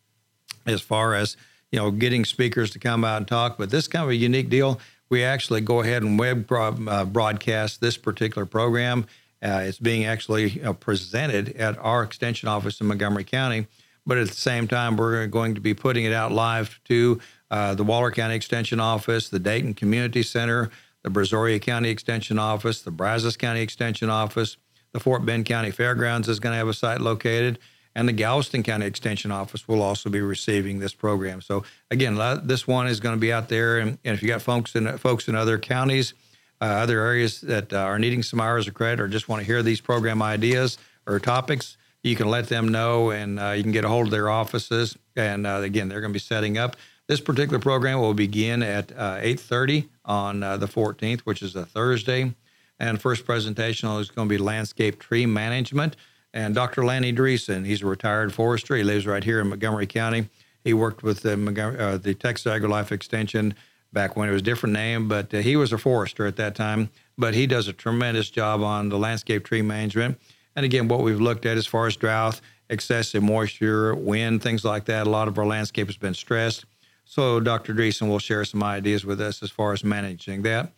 [0.65, 1.37] As far as
[1.71, 4.49] you know, getting speakers to come out and talk, but this kind of a unique
[4.49, 4.79] deal.
[5.09, 9.07] We actually go ahead and web uh, broadcast this particular program.
[9.41, 13.67] Uh, it's being actually know, presented at our extension office in Montgomery County,
[14.05, 17.19] but at the same time, we're going to be putting it out live to
[17.49, 20.69] uh, the Waller County Extension Office, the Dayton Community Center,
[21.03, 24.57] the Brazoria County Extension Office, the Brazos County Extension Office,
[24.91, 27.59] the Fort Bend County Fairgrounds is going to have a site located,
[27.95, 31.41] and the Galveston County Extension Office will also be receiving this program.
[31.41, 34.41] So again, this one is going to be out there, and, and if you got
[34.41, 36.13] folks in folks in other counties,
[36.61, 39.45] uh, other areas that uh, are needing some hours of credit, or just want to
[39.45, 43.71] hear these program ideas or topics, you can let them know, and uh, you can
[43.71, 44.97] get a hold of their offices.
[45.15, 46.75] And uh, again, they're going to be setting up.
[47.07, 51.65] This particular program will begin at 8:30 uh, on uh, the 14th, which is a
[51.65, 52.33] Thursday.
[52.79, 55.95] And first presentation is going to be landscape tree management.
[56.33, 56.85] And Dr.
[56.85, 58.75] Lanny Dreesen, he's a retired forester.
[58.75, 60.29] He lives right here in Montgomery County.
[60.63, 63.55] He worked with the, uh, the Texas AgriLife Extension
[63.91, 66.55] back when it was a different name, but uh, he was a forester at that
[66.55, 66.89] time.
[67.17, 70.19] But he does a tremendous job on the landscape tree management.
[70.55, 74.85] And again, what we've looked at as far as drought, excessive moisture, wind, things like
[74.85, 76.65] that, a lot of our landscape has been stressed.
[77.03, 77.73] So Dr.
[77.73, 80.71] Dreesen will share some ideas with us as far as managing that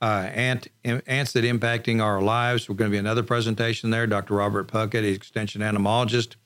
[0.00, 2.68] uh, ant, ants that impacting our lives.
[2.68, 4.06] We're going to be another presentation there.
[4.06, 4.34] Dr.
[4.34, 6.36] Robert Puckett, Extension entomologist,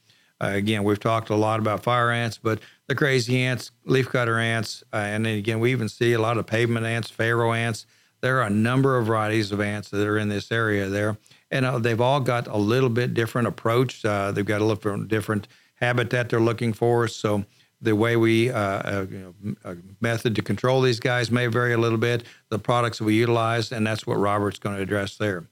[0.41, 4.83] Uh, again, we've talked a lot about fire ants, but the crazy ants, leafcutter ants,
[4.93, 7.87] uh, and then again, we even see a lot of pavement ants, pharaoh ants.
[8.23, 11.17] There are a number of varieties of ants that are in this area there,
[11.51, 14.05] and uh, they've all got a little bit different approach.
[14.05, 17.07] Uh, they've got a little different habitat they're looking for.
[17.07, 17.45] So
[17.83, 21.79] the way we uh, uh, you know, method to control these guys may vary a
[21.79, 22.23] little bit.
[22.49, 25.45] The products we utilize, and that's what Robert's going to address there.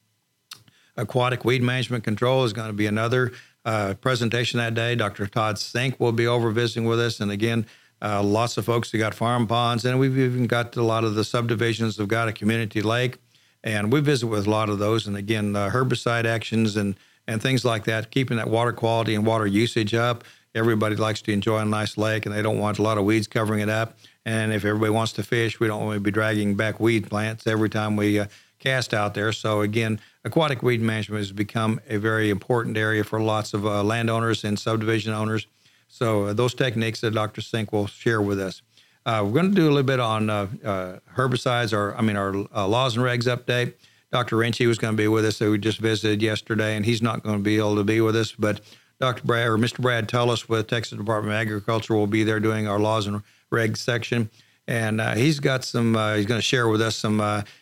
[0.97, 3.33] Aquatic weed management control is going to be another
[3.65, 4.95] uh, presentation that day.
[4.95, 5.27] Dr.
[5.27, 7.21] Todd Sink will be over visiting with us.
[7.21, 7.67] And again,
[8.01, 11.15] uh, lots of folks who got farm ponds, and we've even got a lot of
[11.15, 13.19] the subdivisions have got a community lake.
[13.63, 15.07] And we visit with a lot of those.
[15.07, 19.27] And again, uh, herbicide actions and, and things like that, keeping that water quality and
[19.27, 20.25] water usage up.
[20.55, 23.27] Everybody likes to enjoy a nice lake and they don't want a lot of weeds
[23.27, 23.97] covering it up.
[24.25, 27.47] And if everybody wants to fish, we don't want to be dragging back weed plants
[27.47, 28.27] every time we uh,
[28.59, 29.33] cast out there.
[29.33, 33.83] So, again, aquatic weed management has become a very important area for lots of uh,
[33.83, 35.47] landowners and subdivision owners.
[35.89, 37.41] So uh, those techniques that Dr.
[37.41, 38.63] Sink will share with us.
[39.05, 42.17] Uh, we're going to do a little bit on uh, uh, herbicides, or I mean,
[42.17, 43.75] our laws and regs update.
[44.13, 44.37] Dr.
[44.37, 45.37] Renchie was going to be with us.
[45.37, 48.17] So we just visited yesterday, and he's not going to be able to be with
[48.17, 48.33] us.
[48.33, 48.61] But
[49.01, 49.25] Dr.
[49.25, 49.81] Brad or Mr.
[49.81, 53.79] Brad Tullis with Texas Department of Agriculture will be there doing our laws and regs
[53.79, 54.31] section,
[54.69, 55.95] and he's got some.
[56.17, 57.21] he's going to share with us some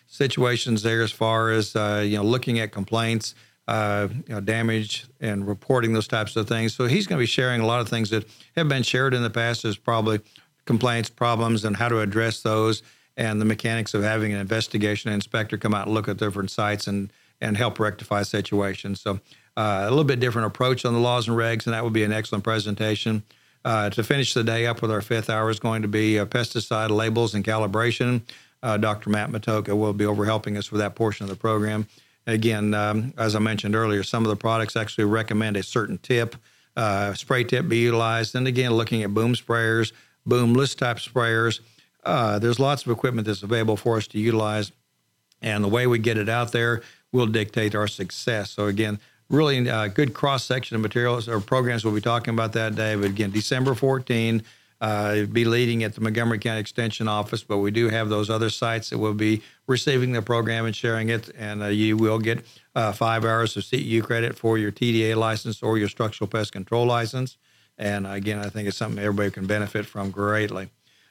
[0.09, 3.35] situations there as far as uh, you know looking at complaints,
[3.69, 6.75] uh, you know, damage, and reporting those types of things.
[6.75, 8.27] So he's going to be sharing a lot of things that
[8.57, 10.21] have been shared in the past as probably
[10.65, 12.83] complaints, problems, and how to address those,
[13.17, 16.87] and the mechanics of having an investigation inspector come out and look at different sites
[16.87, 19.01] and and help rectify situations.
[19.01, 19.21] So
[19.59, 22.05] uh, a little bit different approach on the laws and regs, and that would be
[22.05, 23.25] an excellent presentation.
[23.65, 26.25] Uh, to finish the day up with our fifth hour is going to be uh,
[26.25, 28.23] pesticide labels and calibration.
[28.63, 29.11] Uh, Dr.
[29.11, 31.89] Matt Matocha will be over helping us with that portion of the program.
[32.29, 36.37] Again, um, as I mentioned earlier, some of the products actually recommend a certain tip,
[36.77, 38.37] uh, spray tip be utilized.
[38.37, 39.91] And again, looking at boom sprayers,
[40.29, 41.59] boomless type sprayers,
[42.05, 44.71] uh, there's lots of equipment that's available for us to utilize.
[45.43, 48.51] And the way we get it out there will dictate our success.
[48.53, 49.01] So, again,
[49.31, 52.95] really uh, good cross section of materials or programs we'll be talking about that day.
[52.95, 54.43] But again, December 14,
[54.81, 58.49] uh, be leading at the Montgomery County Extension Office, but we do have those other
[58.49, 61.31] sites that will be receiving the program and sharing it.
[61.37, 65.63] And uh, you will get uh, five hours of CEU credit for your TDA license
[65.63, 67.37] or your structural pest control license.
[67.77, 70.69] And again, I think it's something everybody can benefit from greatly.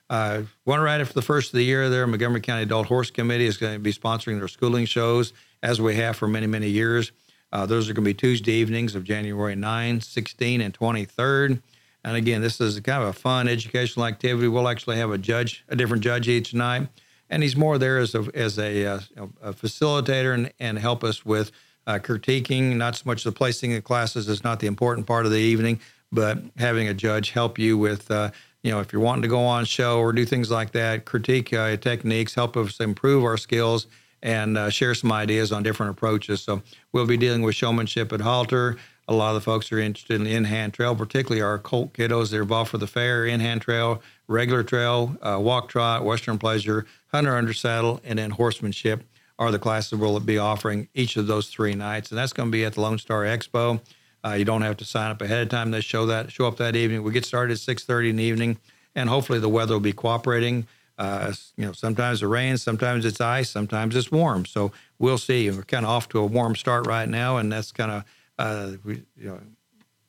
[0.10, 3.46] Uh, one right after the first of the year, there, Montgomery County Adult Horse Committee
[3.46, 7.12] is going to be sponsoring their schooling shows as we have for many, many years.
[7.58, 11.60] Uh, those are going to be Tuesday evenings of January 9, 16, and 23rd.
[12.04, 14.48] And again, this is kind of a fun educational activity.
[14.48, 16.88] We'll actually have a judge, a different judge each night,
[17.32, 19.00] and he's more there as a as a, uh,
[19.42, 21.52] a facilitator and, and help us with
[21.88, 22.76] uh, critiquing.
[22.76, 25.80] Not so much the placing of classes is not the important part of the evening,
[26.12, 28.12] but having a judge help you with.
[28.12, 28.30] Uh,
[28.62, 31.52] you know, if you're wanting to go on show or do things like that, critique
[31.54, 33.88] uh, techniques, help us improve our skills,
[34.24, 36.42] and uh, share some ideas on different approaches.
[36.42, 36.62] So
[36.92, 40.26] we'll be dealing with showmanship at halter a lot of the folks are interested in
[40.26, 44.02] the in-hand trail, particularly our colt kiddos that are involved for the fair, in-hand trail,
[44.28, 49.04] regular trail, uh, walk trot, western pleasure, hunter under saddle, and then horsemanship
[49.40, 52.52] are the classes we'll be offering each of those three nights, and that's going to
[52.52, 53.80] be at the Lone Star Expo.
[54.26, 55.72] Uh, you don't have to sign up ahead of time.
[55.72, 57.04] They show that show up that evening.
[57.04, 58.58] We get started at 6:30 in the evening,
[58.96, 60.68] and hopefully the weather will be cooperating.
[60.98, 64.46] Uh, you know, sometimes it rains, sometimes it's ice, sometimes it's warm.
[64.46, 65.50] So we'll see.
[65.50, 68.04] We're kind of off to a warm start right now, and that's kind of
[68.40, 69.40] uh, we, you know,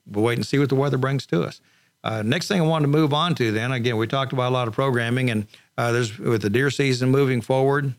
[0.06, 1.60] we'll wait and see what the weather brings to us.
[2.04, 4.54] Uh, next thing I wanted to move on to then, again, we talked about a
[4.54, 7.94] lot of programming, and uh, there's with the deer season moving forward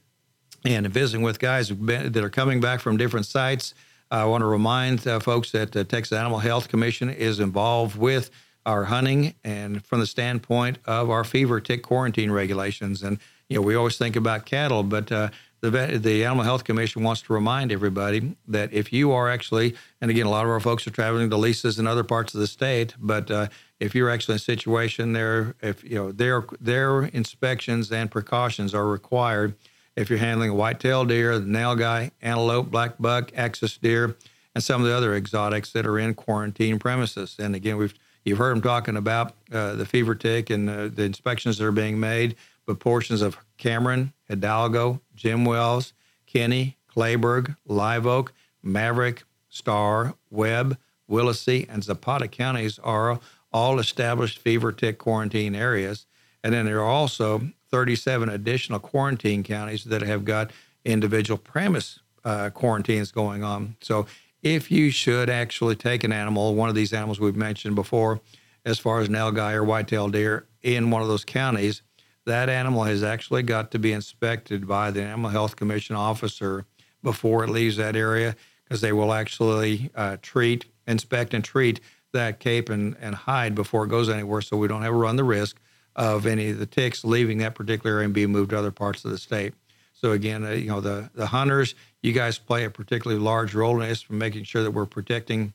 [0.66, 3.74] and visiting with guys that are coming back from different sites.
[4.12, 8.32] I want to remind uh, folks that the Texas Animal Health Commission is involved with
[8.66, 13.04] our hunting and from the standpoint of our fever tick quarantine regulations.
[13.04, 15.30] And, you know, we always think about cattle, but uh,
[15.62, 19.76] the vet, the Animal Health Commission wants to remind everybody that if you are actually,
[20.02, 22.40] and again, a lot of our folks are traveling to leases in other parts of
[22.40, 23.48] the state, but uh,
[23.80, 28.74] if you're actually in a situation there, if you know their their inspections and precautions
[28.74, 29.56] are required.
[29.96, 34.16] If you're handling a white-tailed deer, the nilgai, antelope, black buck, axis deer,
[34.56, 37.94] and some of the other exotics that are in quarantine premises, and again, we've
[38.24, 41.72] you've heard them talking about uh, the fever tick and uh, the inspections that are
[41.72, 45.94] being made, but portions of Cameron, Hidalgo, Jim Wells,
[46.28, 50.78] Kenedy, Kleberg, Live Oak, Maverick, Starr, Webb,
[51.10, 53.20] Willacy, and Zapata counties are
[53.52, 56.06] all established fever tick quarantine areas.
[56.44, 60.52] And then there are also 37 additional quarantine counties that have got
[60.86, 63.76] individual premise uh, quarantines going on.
[63.82, 64.06] So
[64.42, 68.22] if you should actually take an animal, one of these animals we've mentioned before,
[68.66, 71.82] as far as nilgai or white-tailed deer in one of those counties,
[72.26, 76.66] that animal has actually got to be inspected by the Animal Health Commission officer
[77.02, 81.80] before it leaves that area because they will actually uh, treat, inspect, and treat
[82.14, 85.24] that cape and, and hide before it goes anywhere so we don't ever run the
[85.24, 85.60] risk
[85.96, 89.04] of any of the ticks leaving that particular area and being moved to other parts
[89.06, 89.54] of the state.
[90.00, 93.82] So again, uh, you know, the, the hunters, you guys play a particularly large role
[93.82, 95.54] in this for making sure that we're protecting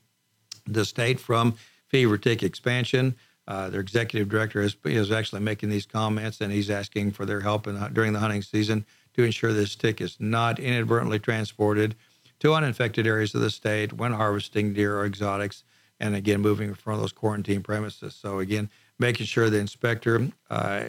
[0.67, 1.55] the state from
[1.87, 3.15] fever tick expansion.
[3.47, 7.41] Uh, their executive director is, is actually making these comments, and he's asking for their
[7.41, 8.85] help in, during the hunting season
[9.15, 11.95] to ensure this tick is not inadvertently transported
[12.39, 15.63] to uninfected areas of the state when harvesting deer or exotics,
[15.99, 18.13] and again, moving in front of those quarantine premises.
[18.13, 18.69] So again,
[18.99, 20.83] making sure the inspector, uh,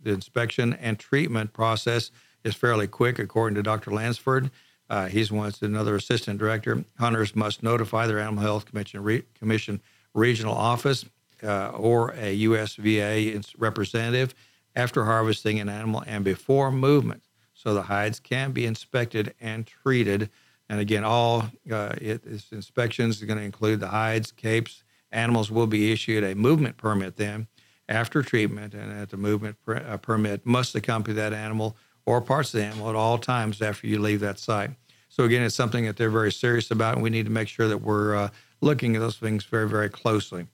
[0.00, 2.10] the inspection and treatment process
[2.44, 3.90] is fairly quick, according to Dr.
[3.90, 4.50] Lansford.
[4.90, 6.84] Uh, he's once another assistant director.
[6.98, 9.80] Hunters must notify their Animal Health Commission, re- Commission
[10.14, 11.04] regional office
[11.42, 14.34] uh, or a USDA representative
[14.74, 17.22] after harvesting an animal and before movement,
[17.54, 20.30] so the hides can be inspected and treated.
[20.68, 24.84] And again, all uh, it, inspections are going to include the hides, capes.
[25.10, 27.48] Animals will be issued a movement permit then
[27.88, 31.76] after treatment, and at the movement per, uh, permit must accompany that animal
[32.06, 34.70] or parts of the animal at all times after you leave that site.
[35.08, 37.68] So again, it's something that they're very serious about, and we need to make sure
[37.68, 38.28] that we're uh,
[38.60, 40.46] looking at those things very, very closely.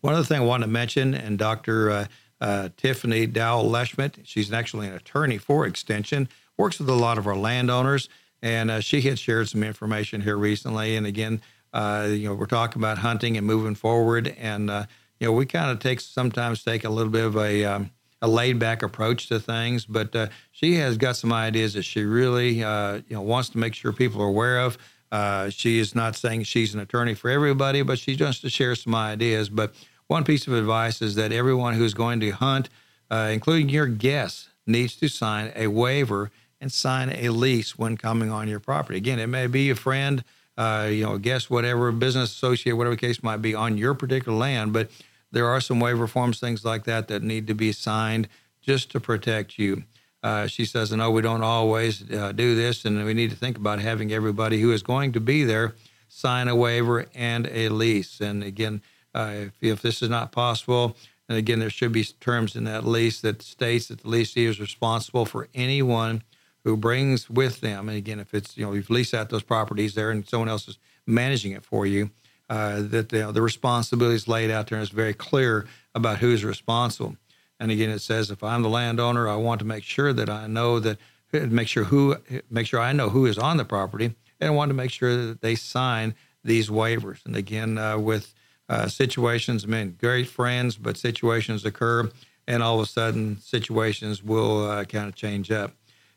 [0.00, 1.90] One other thing I want to mention, and Dr.
[1.90, 2.06] Uh,
[2.40, 7.26] uh, Tiffany Dowell Lashmet, she's actually an attorney for Extension, works with a lot of
[7.26, 8.08] our landowners,
[8.42, 10.96] and uh, she had shared some information here recently.
[10.96, 14.86] And again, uh, you know, we're talking about hunting and moving forward, and uh,
[15.18, 17.90] you know, we kind of take sometimes take a little bit of a um,
[18.22, 22.04] a laid back approach to things, but uh, she has got some ideas that she
[22.04, 24.78] really uh, you know wants to make sure people are aware of.
[25.10, 28.74] Uh, she is not saying she's an attorney for everybody, but she wants to share
[28.74, 29.48] some ideas.
[29.48, 29.74] But
[30.06, 32.68] one piece of advice is that everyone who's going to hunt,
[33.10, 38.30] uh, including your guests, needs to sign a waiver and sign a lease when coming
[38.30, 38.98] on your property.
[38.98, 40.22] Again, it may be a friend,
[40.56, 44.36] uh, you know, a guest, whatever, business associate, whatever case might be on your particular
[44.36, 44.90] land, but
[45.32, 48.28] there are some waiver forms, things like that, that need to be signed
[48.60, 49.84] just to protect you.
[50.22, 53.56] Uh, she says, no, we don't always uh, do this, and we need to think
[53.56, 55.74] about having everybody who is going to be there
[56.10, 58.20] sign a waiver and a lease.
[58.20, 58.82] And again,
[59.14, 60.96] uh, if, if, this is not possible,
[61.28, 64.60] and again, there should be terms in that lease that states that the lessee is
[64.60, 66.22] responsible for anyone
[66.64, 67.88] who brings with them.
[67.88, 70.68] And again, if it's, you know, you've leased out those properties there and someone else
[70.68, 72.10] is managing it for you,
[72.50, 76.18] uh, that you know, the responsibility is laid out there and it's very clear about
[76.18, 77.16] who's responsible.
[77.60, 80.48] And again, it says if I'm the landowner, I want to make sure that I
[80.48, 80.98] know that
[81.32, 82.16] make sure who
[82.50, 85.26] make sure I know who is on the property, and I want to make sure
[85.26, 87.24] that they sign these waivers.
[87.24, 88.34] And again, uh, with
[88.68, 92.10] uh, situations, I mean, great friends, but situations occur,
[92.48, 95.72] and all of a sudden, situations will uh, kind of change up.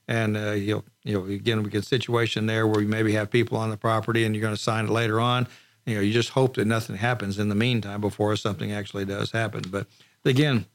[0.07, 3.29] And uh, you'll, you know, again, we get a situation there where you maybe have
[3.29, 5.47] people on the property, and you're going to sign it later on
[5.85, 9.31] you know, you just hope that nothing happens in the meantime before something actually does
[9.31, 9.63] happen.
[9.69, 9.87] But
[10.23, 10.65] again,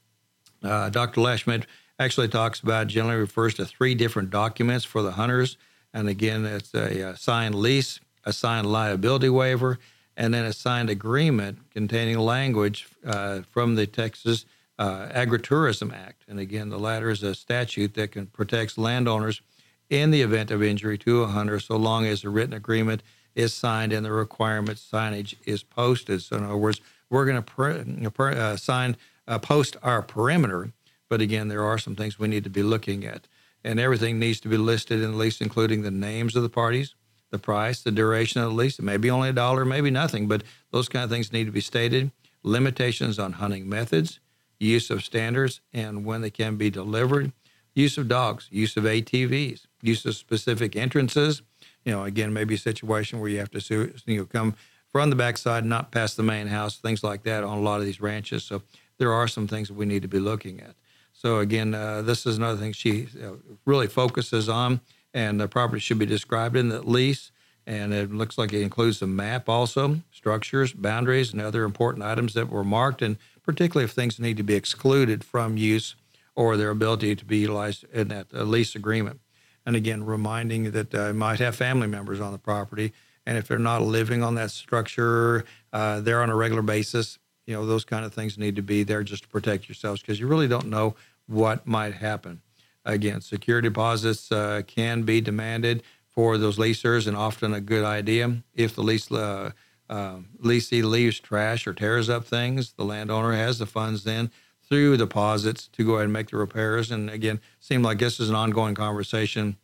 [0.63, 1.21] uh, Dr.
[1.21, 1.65] Lashmet
[1.97, 5.57] actually talks about generally refers to three different documents for the hunters.
[5.93, 9.79] And again, it's a, a signed lease, a signed liability waiver,
[10.15, 14.45] and then a signed agreement containing language uh, from the Texas
[14.77, 16.23] uh, Agritourism Act.
[16.27, 19.41] And again, the latter is a statute that can protects landowners
[19.89, 23.01] in the event of injury to a hunter, so long as a written agreement
[23.35, 26.21] is signed and the requirement signage is posted.
[26.21, 30.71] So in other words, we're going to per, uh, sign uh, post our perimeter,
[31.07, 33.27] but again, there are some things we need to be looking at,
[33.63, 36.95] and everything needs to be listed in the lease, including the names of the parties,
[37.31, 38.79] the price, the duration of the lease.
[38.79, 41.51] It may be only a dollar, maybe nothing, but those kind of things need to
[41.51, 42.11] be stated.
[42.43, 44.19] Limitations on hunting methods,
[44.59, 47.31] use of standards, and when they can be delivered.
[47.75, 51.41] Use of dogs, use of ATVs, use of specific entrances,
[51.89, 54.55] you know, again, maybe a situation where you have to sue, you know come
[54.91, 57.85] from the backside, not past the main house, things like that on a lot of
[57.87, 58.43] these ranches.
[58.43, 58.61] So
[58.99, 60.75] there are some things that we need to be looking at.
[61.13, 63.31] So again, uh, this is another thing she uh,
[63.65, 64.81] really focuses on,
[65.15, 67.31] and the property should be described in the lease.
[67.65, 72.35] And it looks like it includes a map also, structures, boundaries, and other important items
[72.35, 75.95] that were marked, and particularly if things need to be excluded from use
[76.35, 79.21] or their ability to be utilized in that uh, lease agreement
[79.69, 82.91] and again, reminding that uh, might have family members on the property.
[83.27, 87.19] And if they're not living on that structure, uh, they're on a regular basis.
[87.45, 90.19] You know, those kind of things need to be there just to protect yourselves because
[90.19, 90.95] you really don't know
[91.27, 92.41] what might happen.
[92.83, 98.41] Again, security deposits uh, can be demanded for those leasers and often a good idea.
[98.55, 99.51] If the lease uh,
[99.87, 104.31] uh, leasee leaves trash or tears up things, the landowner has the funds then
[104.69, 106.91] through deposits to go ahead and make the repairs.
[106.91, 109.57] And again, seemed like this is an ongoing conversation.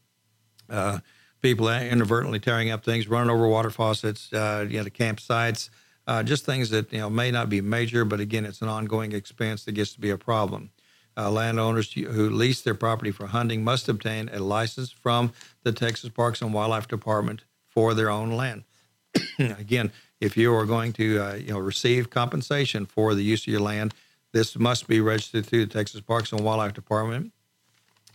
[0.69, 0.99] Uh,
[1.41, 5.69] people inadvertently tearing up things, running over water faucets, uh, you know, the campsites,
[6.07, 9.11] uh, just things that you know may not be major, but again, it's an ongoing
[9.11, 10.71] expense that gets to be a problem.
[11.17, 15.31] Uh, landowners who lease their property for hunting must obtain a license from
[15.63, 18.65] the Texas Parks and Wildlife Department for their own land.
[19.39, 23.47] again, if you are going to uh, you know receive compensation for the use of
[23.47, 23.93] your land,
[24.35, 27.31] this must be registered through the Texas Parks and Wildlife Department.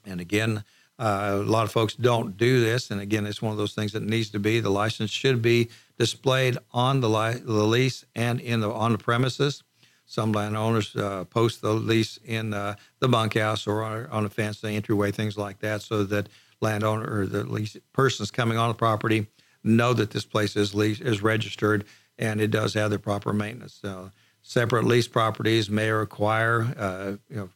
[0.04, 0.64] And again,
[0.98, 3.92] uh, a lot of folks don't do this, and again, it's one of those things
[3.92, 4.60] that needs to be.
[4.60, 8.98] The license should be displayed on the, li- the lease and in the on the
[8.98, 9.62] premises.
[10.04, 14.72] Some landowners uh, post the lease in uh, the bunkhouse or on, a fence, the
[14.72, 16.28] entryway, things like that, so that
[16.60, 19.26] landowner or the lease persons coming on the property
[19.64, 21.86] know that this place is lease is registered
[22.18, 23.78] and it does have the proper maintenance.
[23.80, 24.10] So
[24.51, 27.48] separate lease properties may require uh, you know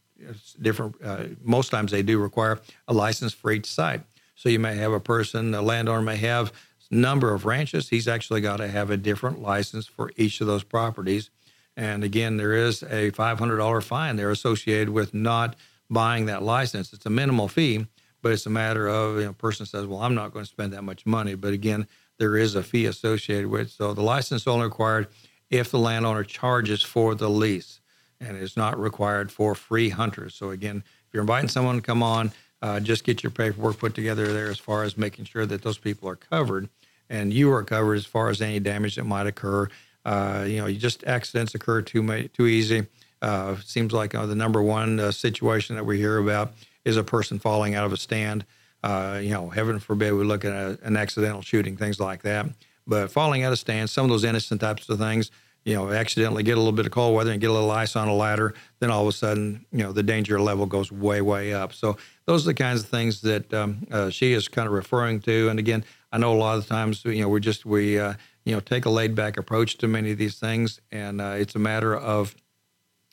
[0.63, 0.95] different.
[1.03, 4.03] Uh, most times they do require a license for each site.
[4.37, 6.53] So you may have a person, a landowner may have
[6.93, 7.89] number of ranches.
[7.89, 11.31] He's actually got to have a different license for each of those properties.
[11.77, 15.57] And again, there is a $500 fine there associated with not
[15.91, 16.93] buying that license.
[16.93, 17.87] It's a minimal fee,
[18.23, 20.51] but it's a matter of you know, a person says, "Well, I'm not going to
[20.51, 21.89] spend that much money." But again,
[22.19, 23.63] there is a fee associated with.
[23.63, 23.71] It.
[23.71, 25.09] So the license only required
[25.55, 27.81] if the landowner charges for the lease
[28.21, 30.35] and is not required for free hunters.
[30.35, 33.95] So again, if you're inviting someone to come on, uh, just get your paperwork put
[33.95, 36.69] together there as far as making sure that those people are covered
[37.09, 39.69] and you are covered as far as any damage that might occur.
[40.05, 42.87] Uh, you know, you just accidents occur too too easy.
[43.23, 46.53] Uh, seems like uh, the number one uh, situation that we hear about
[46.85, 48.45] is a person falling out of a stand.
[48.83, 52.47] Uh, you know, heaven forbid we look at a, an accidental shooting, things like that.
[52.87, 55.31] But falling out of stand, some of those innocent types of things,
[55.65, 57.97] you know, accidentally get a little bit of cold weather and get a little ice
[57.97, 61.23] on a ladder, then all of a sudden, you know, the danger level goes way,
[61.23, 61.73] way up.
[61.73, 61.97] So
[62.27, 65.49] those are the kinds of things that um, uh, she is kind of referring to.
[65.49, 68.55] And again, I know a lot of times, you know, we just we uh, you
[68.55, 71.59] know take a laid back approach to many of these things, and uh, it's a
[71.59, 72.37] matter of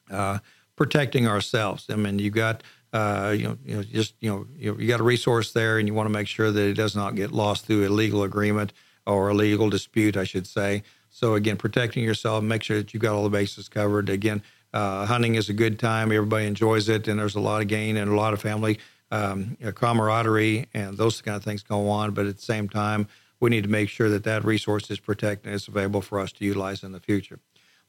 [0.10, 0.39] uh,
[0.76, 1.88] protecting ourselves.
[1.89, 2.64] I mean, you got.
[2.93, 5.88] Uh, you know, you know, just you know, you, you got a resource there, and
[5.88, 8.74] you want to make sure that it does not get lost through a legal agreement
[9.08, 10.84] or a legal dispute, I should say.
[11.12, 14.09] So again, protecting yourself, make sure that you've got all the bases covered.
[14.09, 14.41] Again,
[14.74, 16.12] uh, hunting is a good time.
[16.12, 18.80] Everybody enjoys it, and there's a lot of gain and a lot of family
[19.12, 22.12] um, camaraderie and those kind of things go on.
[22.12, 23.07] But at the same time,
[23.41, 26.32] we need to make sure that that resource is protected and it's available for us
[26.32, 27.39] to utilize in the future.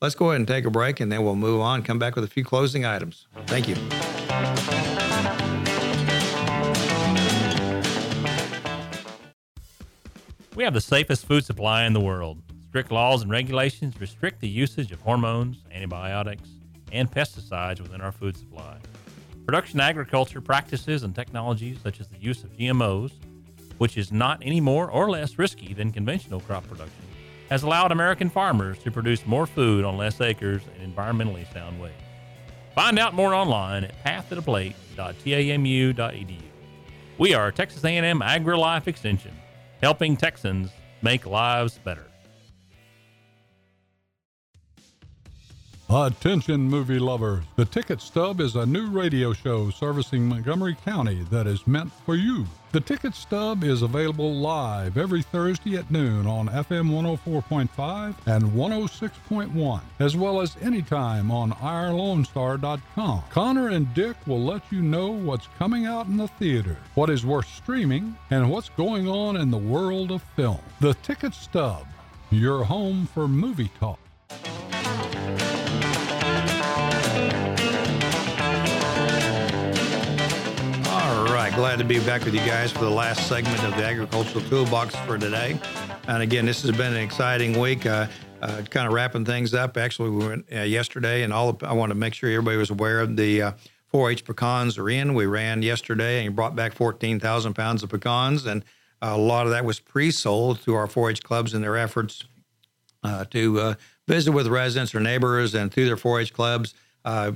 [0.01, 1.85] Let's go ahead and take a break, and then we'll move on.
[1.85, 3.29] Come back with a few closing items.
[3.47, 3.77] Thank you.
[10.57, 12.43] We have the safest food supply in the world.
[12.73, 16.49] Strict laws and regulations restrict the usage of hormones, antibiotics,
[16.91, 18.79] and pesticides within our food supply.
[19.45, 23.13] Production agriculture practices and technologies such as the use of GMOs,
[23.77, 27.05] which is not any more or less risky than conventional crop production,
[27.51, 31.93] has allowed American farmers to produce more food on less acres in environmentally sound ways.
[32.75, 36.41] Find out more online at pathtotheplate.tamu.edu.
[37.19, 39.37] We are Texas A&M AgriLife Extension
[39.83, 40.71] helping Texans
[41.03, 42.07] make lives better.
[45.95, 47.45] Attention, movie lovers.
[47.57, 52.15] The Ticket Stub is a new radio show servicing Montgomery County that is meant for
[52.15, 52.47] you.
[52.73, 59.81] The Ticket Stub is available live every Thursday at noon on FM 104.5 and 106.1,
[59.99, 63.25] as well as anytime on OurLoneStar.com.
[63.29, 67.27] Connor and Dick will let you know what's coming out in the theater, what is
[67.27, 70.61] worth streaming, and what's going on in the world of film.
[70.81, 71.87] The Ticket Stub,
[72.31, 73.99] your home for movie talk.
[81.63, 84.97] Glad to be back with you guys for the last segment of the Agricultural Toolbox
[85.07, 85.57] for today.
[86.09, 87.87] And again, this has been an exciting week.
[87.87, 88.09] Uh,
[88.41, 89.77] uh, kind of wrapping things up.
[89.77, 92.71] Actually, we went uh, yesterday, and all of, I want to make sure everybody was
[92.71, 93.55] aware of the
[93.95, 95.15] 4-H uh, pecans are in.
[95.15, 98.65] We ran yesterday and brought back 14,000 pounds of pecans, and
[99.01, 102.25] a lot of that was pre-sold through our 4-H clubs in their efforts
[103.05, 103.75] uh, to uh,
[104.09, 106.75] visit with residents or neighbors and through their 4-H clubs.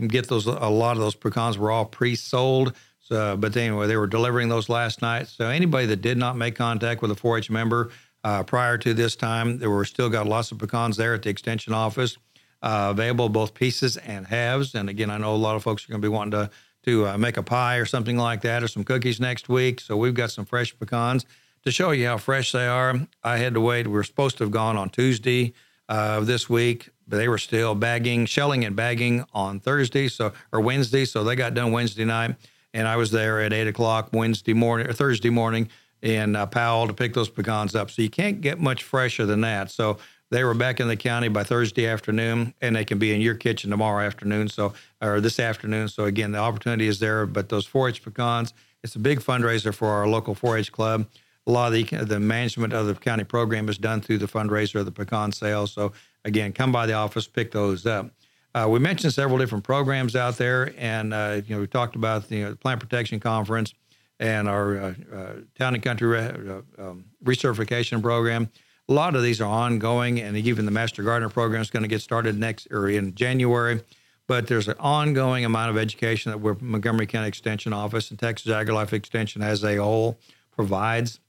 [0.09, 2.75] get those a lot of those pecans were all pre-sold
[3.09, 5.29] so, but anyway, they were delivering those last night.
[5.29, 7.91] So anybody that did not make contact with a 4-H member
[8.25, 11.31] uh, prior to this time, there were still got lots of pecans there at the
[11.31, 12.17] extension office,
[12.63, 14.75] uh, available both pieces and halves.
[14.75, 16.51] And again, I know a lot of folks are going to be wanting to
[16.85, 19.81] to uh, make a pie or something like that, or some cookies next week.
[19.81, 21.27] So we've got some fresh pecans
[21.67, 22.95] to show you how fresh they are,
[23.25, 23.89] I had to wait.
[23.89, 25.53] We were supposed to have gone on Tuesday
[25.89, 30.61] uh, this week, but they were still bagging, shelling and bagging on Thursday, so or
[30.61, 31.05] Wednesday.
[31.05, 32.37] So they got done Wednesday night,
[32.77, 35.71] and I was there at eight o'clock Wednesday morning or Thursday morning
[36.03, 37.91] in uh, Powell to pick those pecans up.
[37.91, 39.71] So you can't get much fresher than that.
[39.71, 39.97] So
[40.31, 43.35] they were back in the county by Thursday afternoon, and they can be in your
[43.35, 44.49] kitchen tomorrow afternoon.
[44.49, 45.89] So or this afternoon.
[45.89, 47.25] So again, the opportunity is there.
[47.25, 48.53] But those 4-H pecans,
[48.85, 51.07] it's a big fundraiser for our local 4-H club.
[51.47, 54.81] A lot of the the management of the county program is done through the fundraiser
[54.81, 55.67] of the pecan sale.
[55.67, 55.93] So
[56.27, 58.11] again, come by the office, pick those up.
[58.57, 62.27] Uh, we mentioned several different programs out there, and uh, you know we talked about
[62.31, 63.75] the you know, plant protection conference
[64.19, 68.49] and our uh, uh town and country re- uh, um, recertification program.
[68.89, 71.89] A lot of these are ongoing, and even the Master Gardener program is going to
[71.89, 73.83] get started next or in January.
[74.27, 78.51] But there's an ongoing amount of education that we're Montgomery County Extension Office and Texas
[78.51, 80.19] AgriLife Extension as a whole
[80.51, 81.21] provides,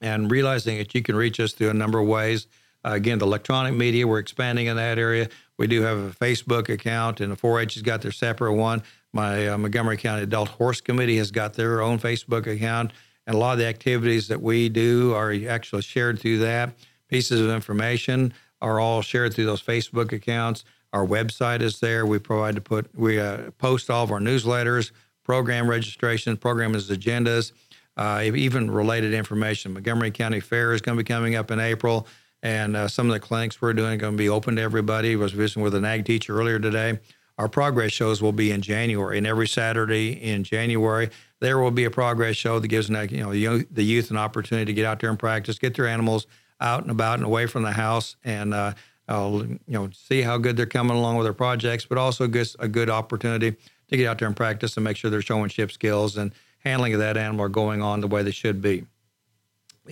[0.00, 2.48] and realizing that you can reach us through a number of ways.
[2.84, 5.28] Uh, again, the electronic media, we're expanding in that area.
[5.58, 8.82] We do have a Facebook account, and the 4-H has got their separate one.
[9.12, 12.92] My uh, Montgomery County Adult Horse Committee has got their own Facebook account,
[13.26, 16.74] and a lot of the activities that we do are actually shared through that.
[17.08, 20.64] Pieces of information are all shared through those Facebook accounts.
[20.92, 22.06] Our website is there.
[22.06, 24.92] We provide to put we uh, post all of our newsletters,
[25.24, 27.52] program registrations, program agendas,
[27.96, 29.74] uh, even related information.
[29.74, 32.06] Montgomery County Fair is going to be coming up in April,
[32.42, 35.12] and uh, some of the clinics we're doing are going to be open to everybody.
[35.12, 36.98] I was visiting with an ag teacher earlier today.
[37.38, 41.10] Our progress shows will be in January, and every Saturday in January
[41.40, 44.74] there will be a progress show that gives you know the youth an opportunity to
[44.74, 46.26] get out there and practice, get their animals
[46.60, 48.72] out and about and away from the house, and uh,
[49.08, 52.56] uh, you know, see how good they're coming along with their projects, but also gets
[52.58, 53.56] a good opportunity
[53.88, 56.92] to get out there and practice and make sure they're showing ship skills and handling
[56.92, 58.84] of that animal are going on the way they should be.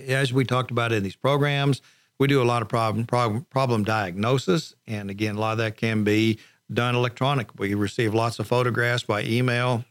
[0.07, 1.81] As we talked about in these programs,
[2.19, 5.77] we do a lot of problem problem, problem diagnosis, and again, a lot of that
[5.77, 6.39] can be
[6.71, 7.57] done electronic.
[7.59, 9.85] We receive lots of photographs by email.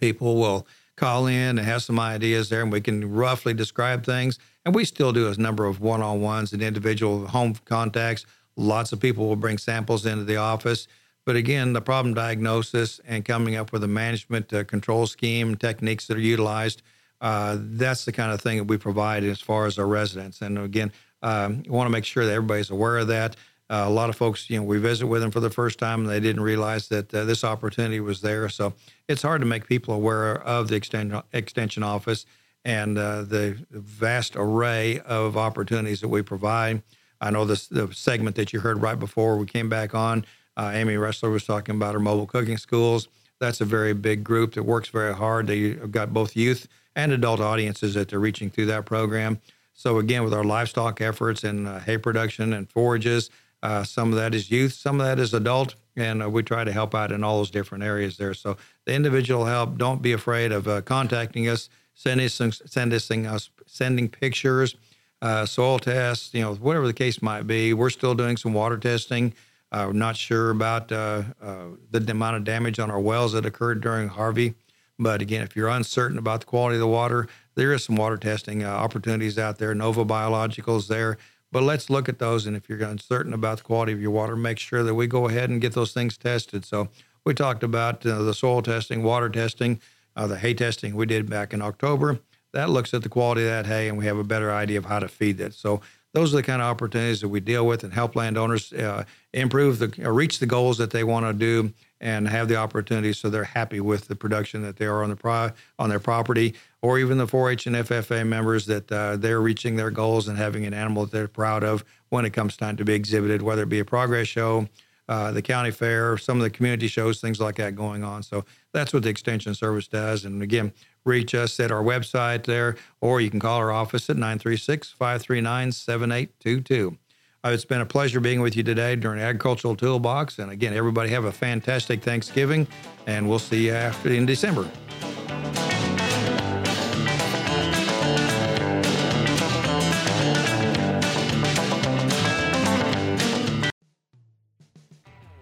[0.00, 0.66] People will
[0.96, 4.38] call in and have some ideas there, and we can roughly describe things.
[4.64, 8.26] And we still do a number of one on ones and individual home contacts.
[8.56, 10.86] Lots of people will bring samples into the office.
[11.24, 16.06] But again, the problem diagnosis and coming up with a management uh, control scheme, techniques
[16.06, 16.82] that are utilized,
[17.20, 20.40] uh, that's the kind of thing that we provide as far as our residents.
[20.40, 20.92] And again,
[21.22, 23.36] um, want to make sure that everybody's aware of that.
[23.70, 26.00] Uh, a lot of folks, you know, we visit with them for the first time
[26.00, 28.48] and they didn't realize that uh, this opportunity was there.
[28.48, 28.74] So
[29.06, 32.26] it's hard to make people aware of the extension, office
[32.64, 36.82] and uh, the vast array of opportunities that we provide.
[37.20, 40.24] I know this the segment that you heard right before we came back on.
[40.56, 43.08] Uh, Amy Ressler was talking about her mobile cooking schools.
[43.38, 45.46] That's a very big group that works very hard.
[45.46, 46.66] They've got both youth
[46.96, 49.40] and adult audiences that they're reaching through that program.
[49.80, 53.30] So again, with our livestock efforts and uh, hay production and forages,
[53.62, 56.64] uh, some of that is youth, some of that is adult, and uh, we try
[56.64, 58.34] to help out in all those different areas there.
[58.34, 62.34] So the individual help, don't be afraid of uh, contacting us send us
[62.66, 64.76] send us us sending pictures,
[65.22, 67.72] uh, soil tests, you know, whatever the case might be.
[67.72, 69.32] We're still doing some water testing.
[69.72, 73.46] Uh, we're not sure about uh, uh, the amount of damage on our wells that
[73.46, 74.52] occurred during Harvey.
[74.98, 78.16] But again, if you're uncertain about the quality of the water, there is some water
[78.16, 79.74] testing uh, opportunities out there.
[79.74, 81.18] Nova Biologicals there.
[81.52, 82.46] But let's look at those.
[82.46, 85.28] And if you're uncertain about the quality of your water, make sure that we go
[85.28, 86.64] ahead and get those things tested.
[86.64, 86.88] So
[87.24, 89.80] we talked about uh, the soil testing, water testing
[90.16, 92.20] uh, the hay testing we did back in October.
[92.52, 94.86] That looks at the quality of that hay, and we have a better idea of
[94.86, 95.54] how to feed that.
[95.54, 95.80] So
[96.12, 99.78] those are the kind of opportunities that we deal with and help landowners uh, improve
[99.78, 103.28] the uh, reach the goals that they want to do and have the opportunity so
[103.28, 106.98] they're happy with the production that they are on the pro- on their property or
[106.98, 110.74] even the 4-H and FFA members that uh, they're reaching their goals and having an
[110.74, 113.80] animal that they're proud of when it comes time to be exhibited whether it be
[113.80, 114.66] a progress show
[115.10, 118.22] uh, the county fair, some of the community shows, things like that going on.
[118.22, 120.24] So that's what the Extension Service does.
[120.24, 120.72] And again,
[121.04, 125.72] reach us at our website there, or you can call our office at 936 539
[125.72, 126.96] 7822.
[127.42, 130.38] Uh, it's been a pleasure being with you today during Agricultural Toolbox.
[130.38, 132.66] And again, everybody have a fantastic Thanksgiving,
[133.06, 134.70] and we'll see you after in December.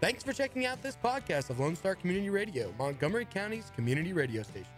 [0.00, 4.44] Thanks for checking out this podcast of Lone Star Community Radio, Montgomery County's community radio
[4.44, 4.77] station.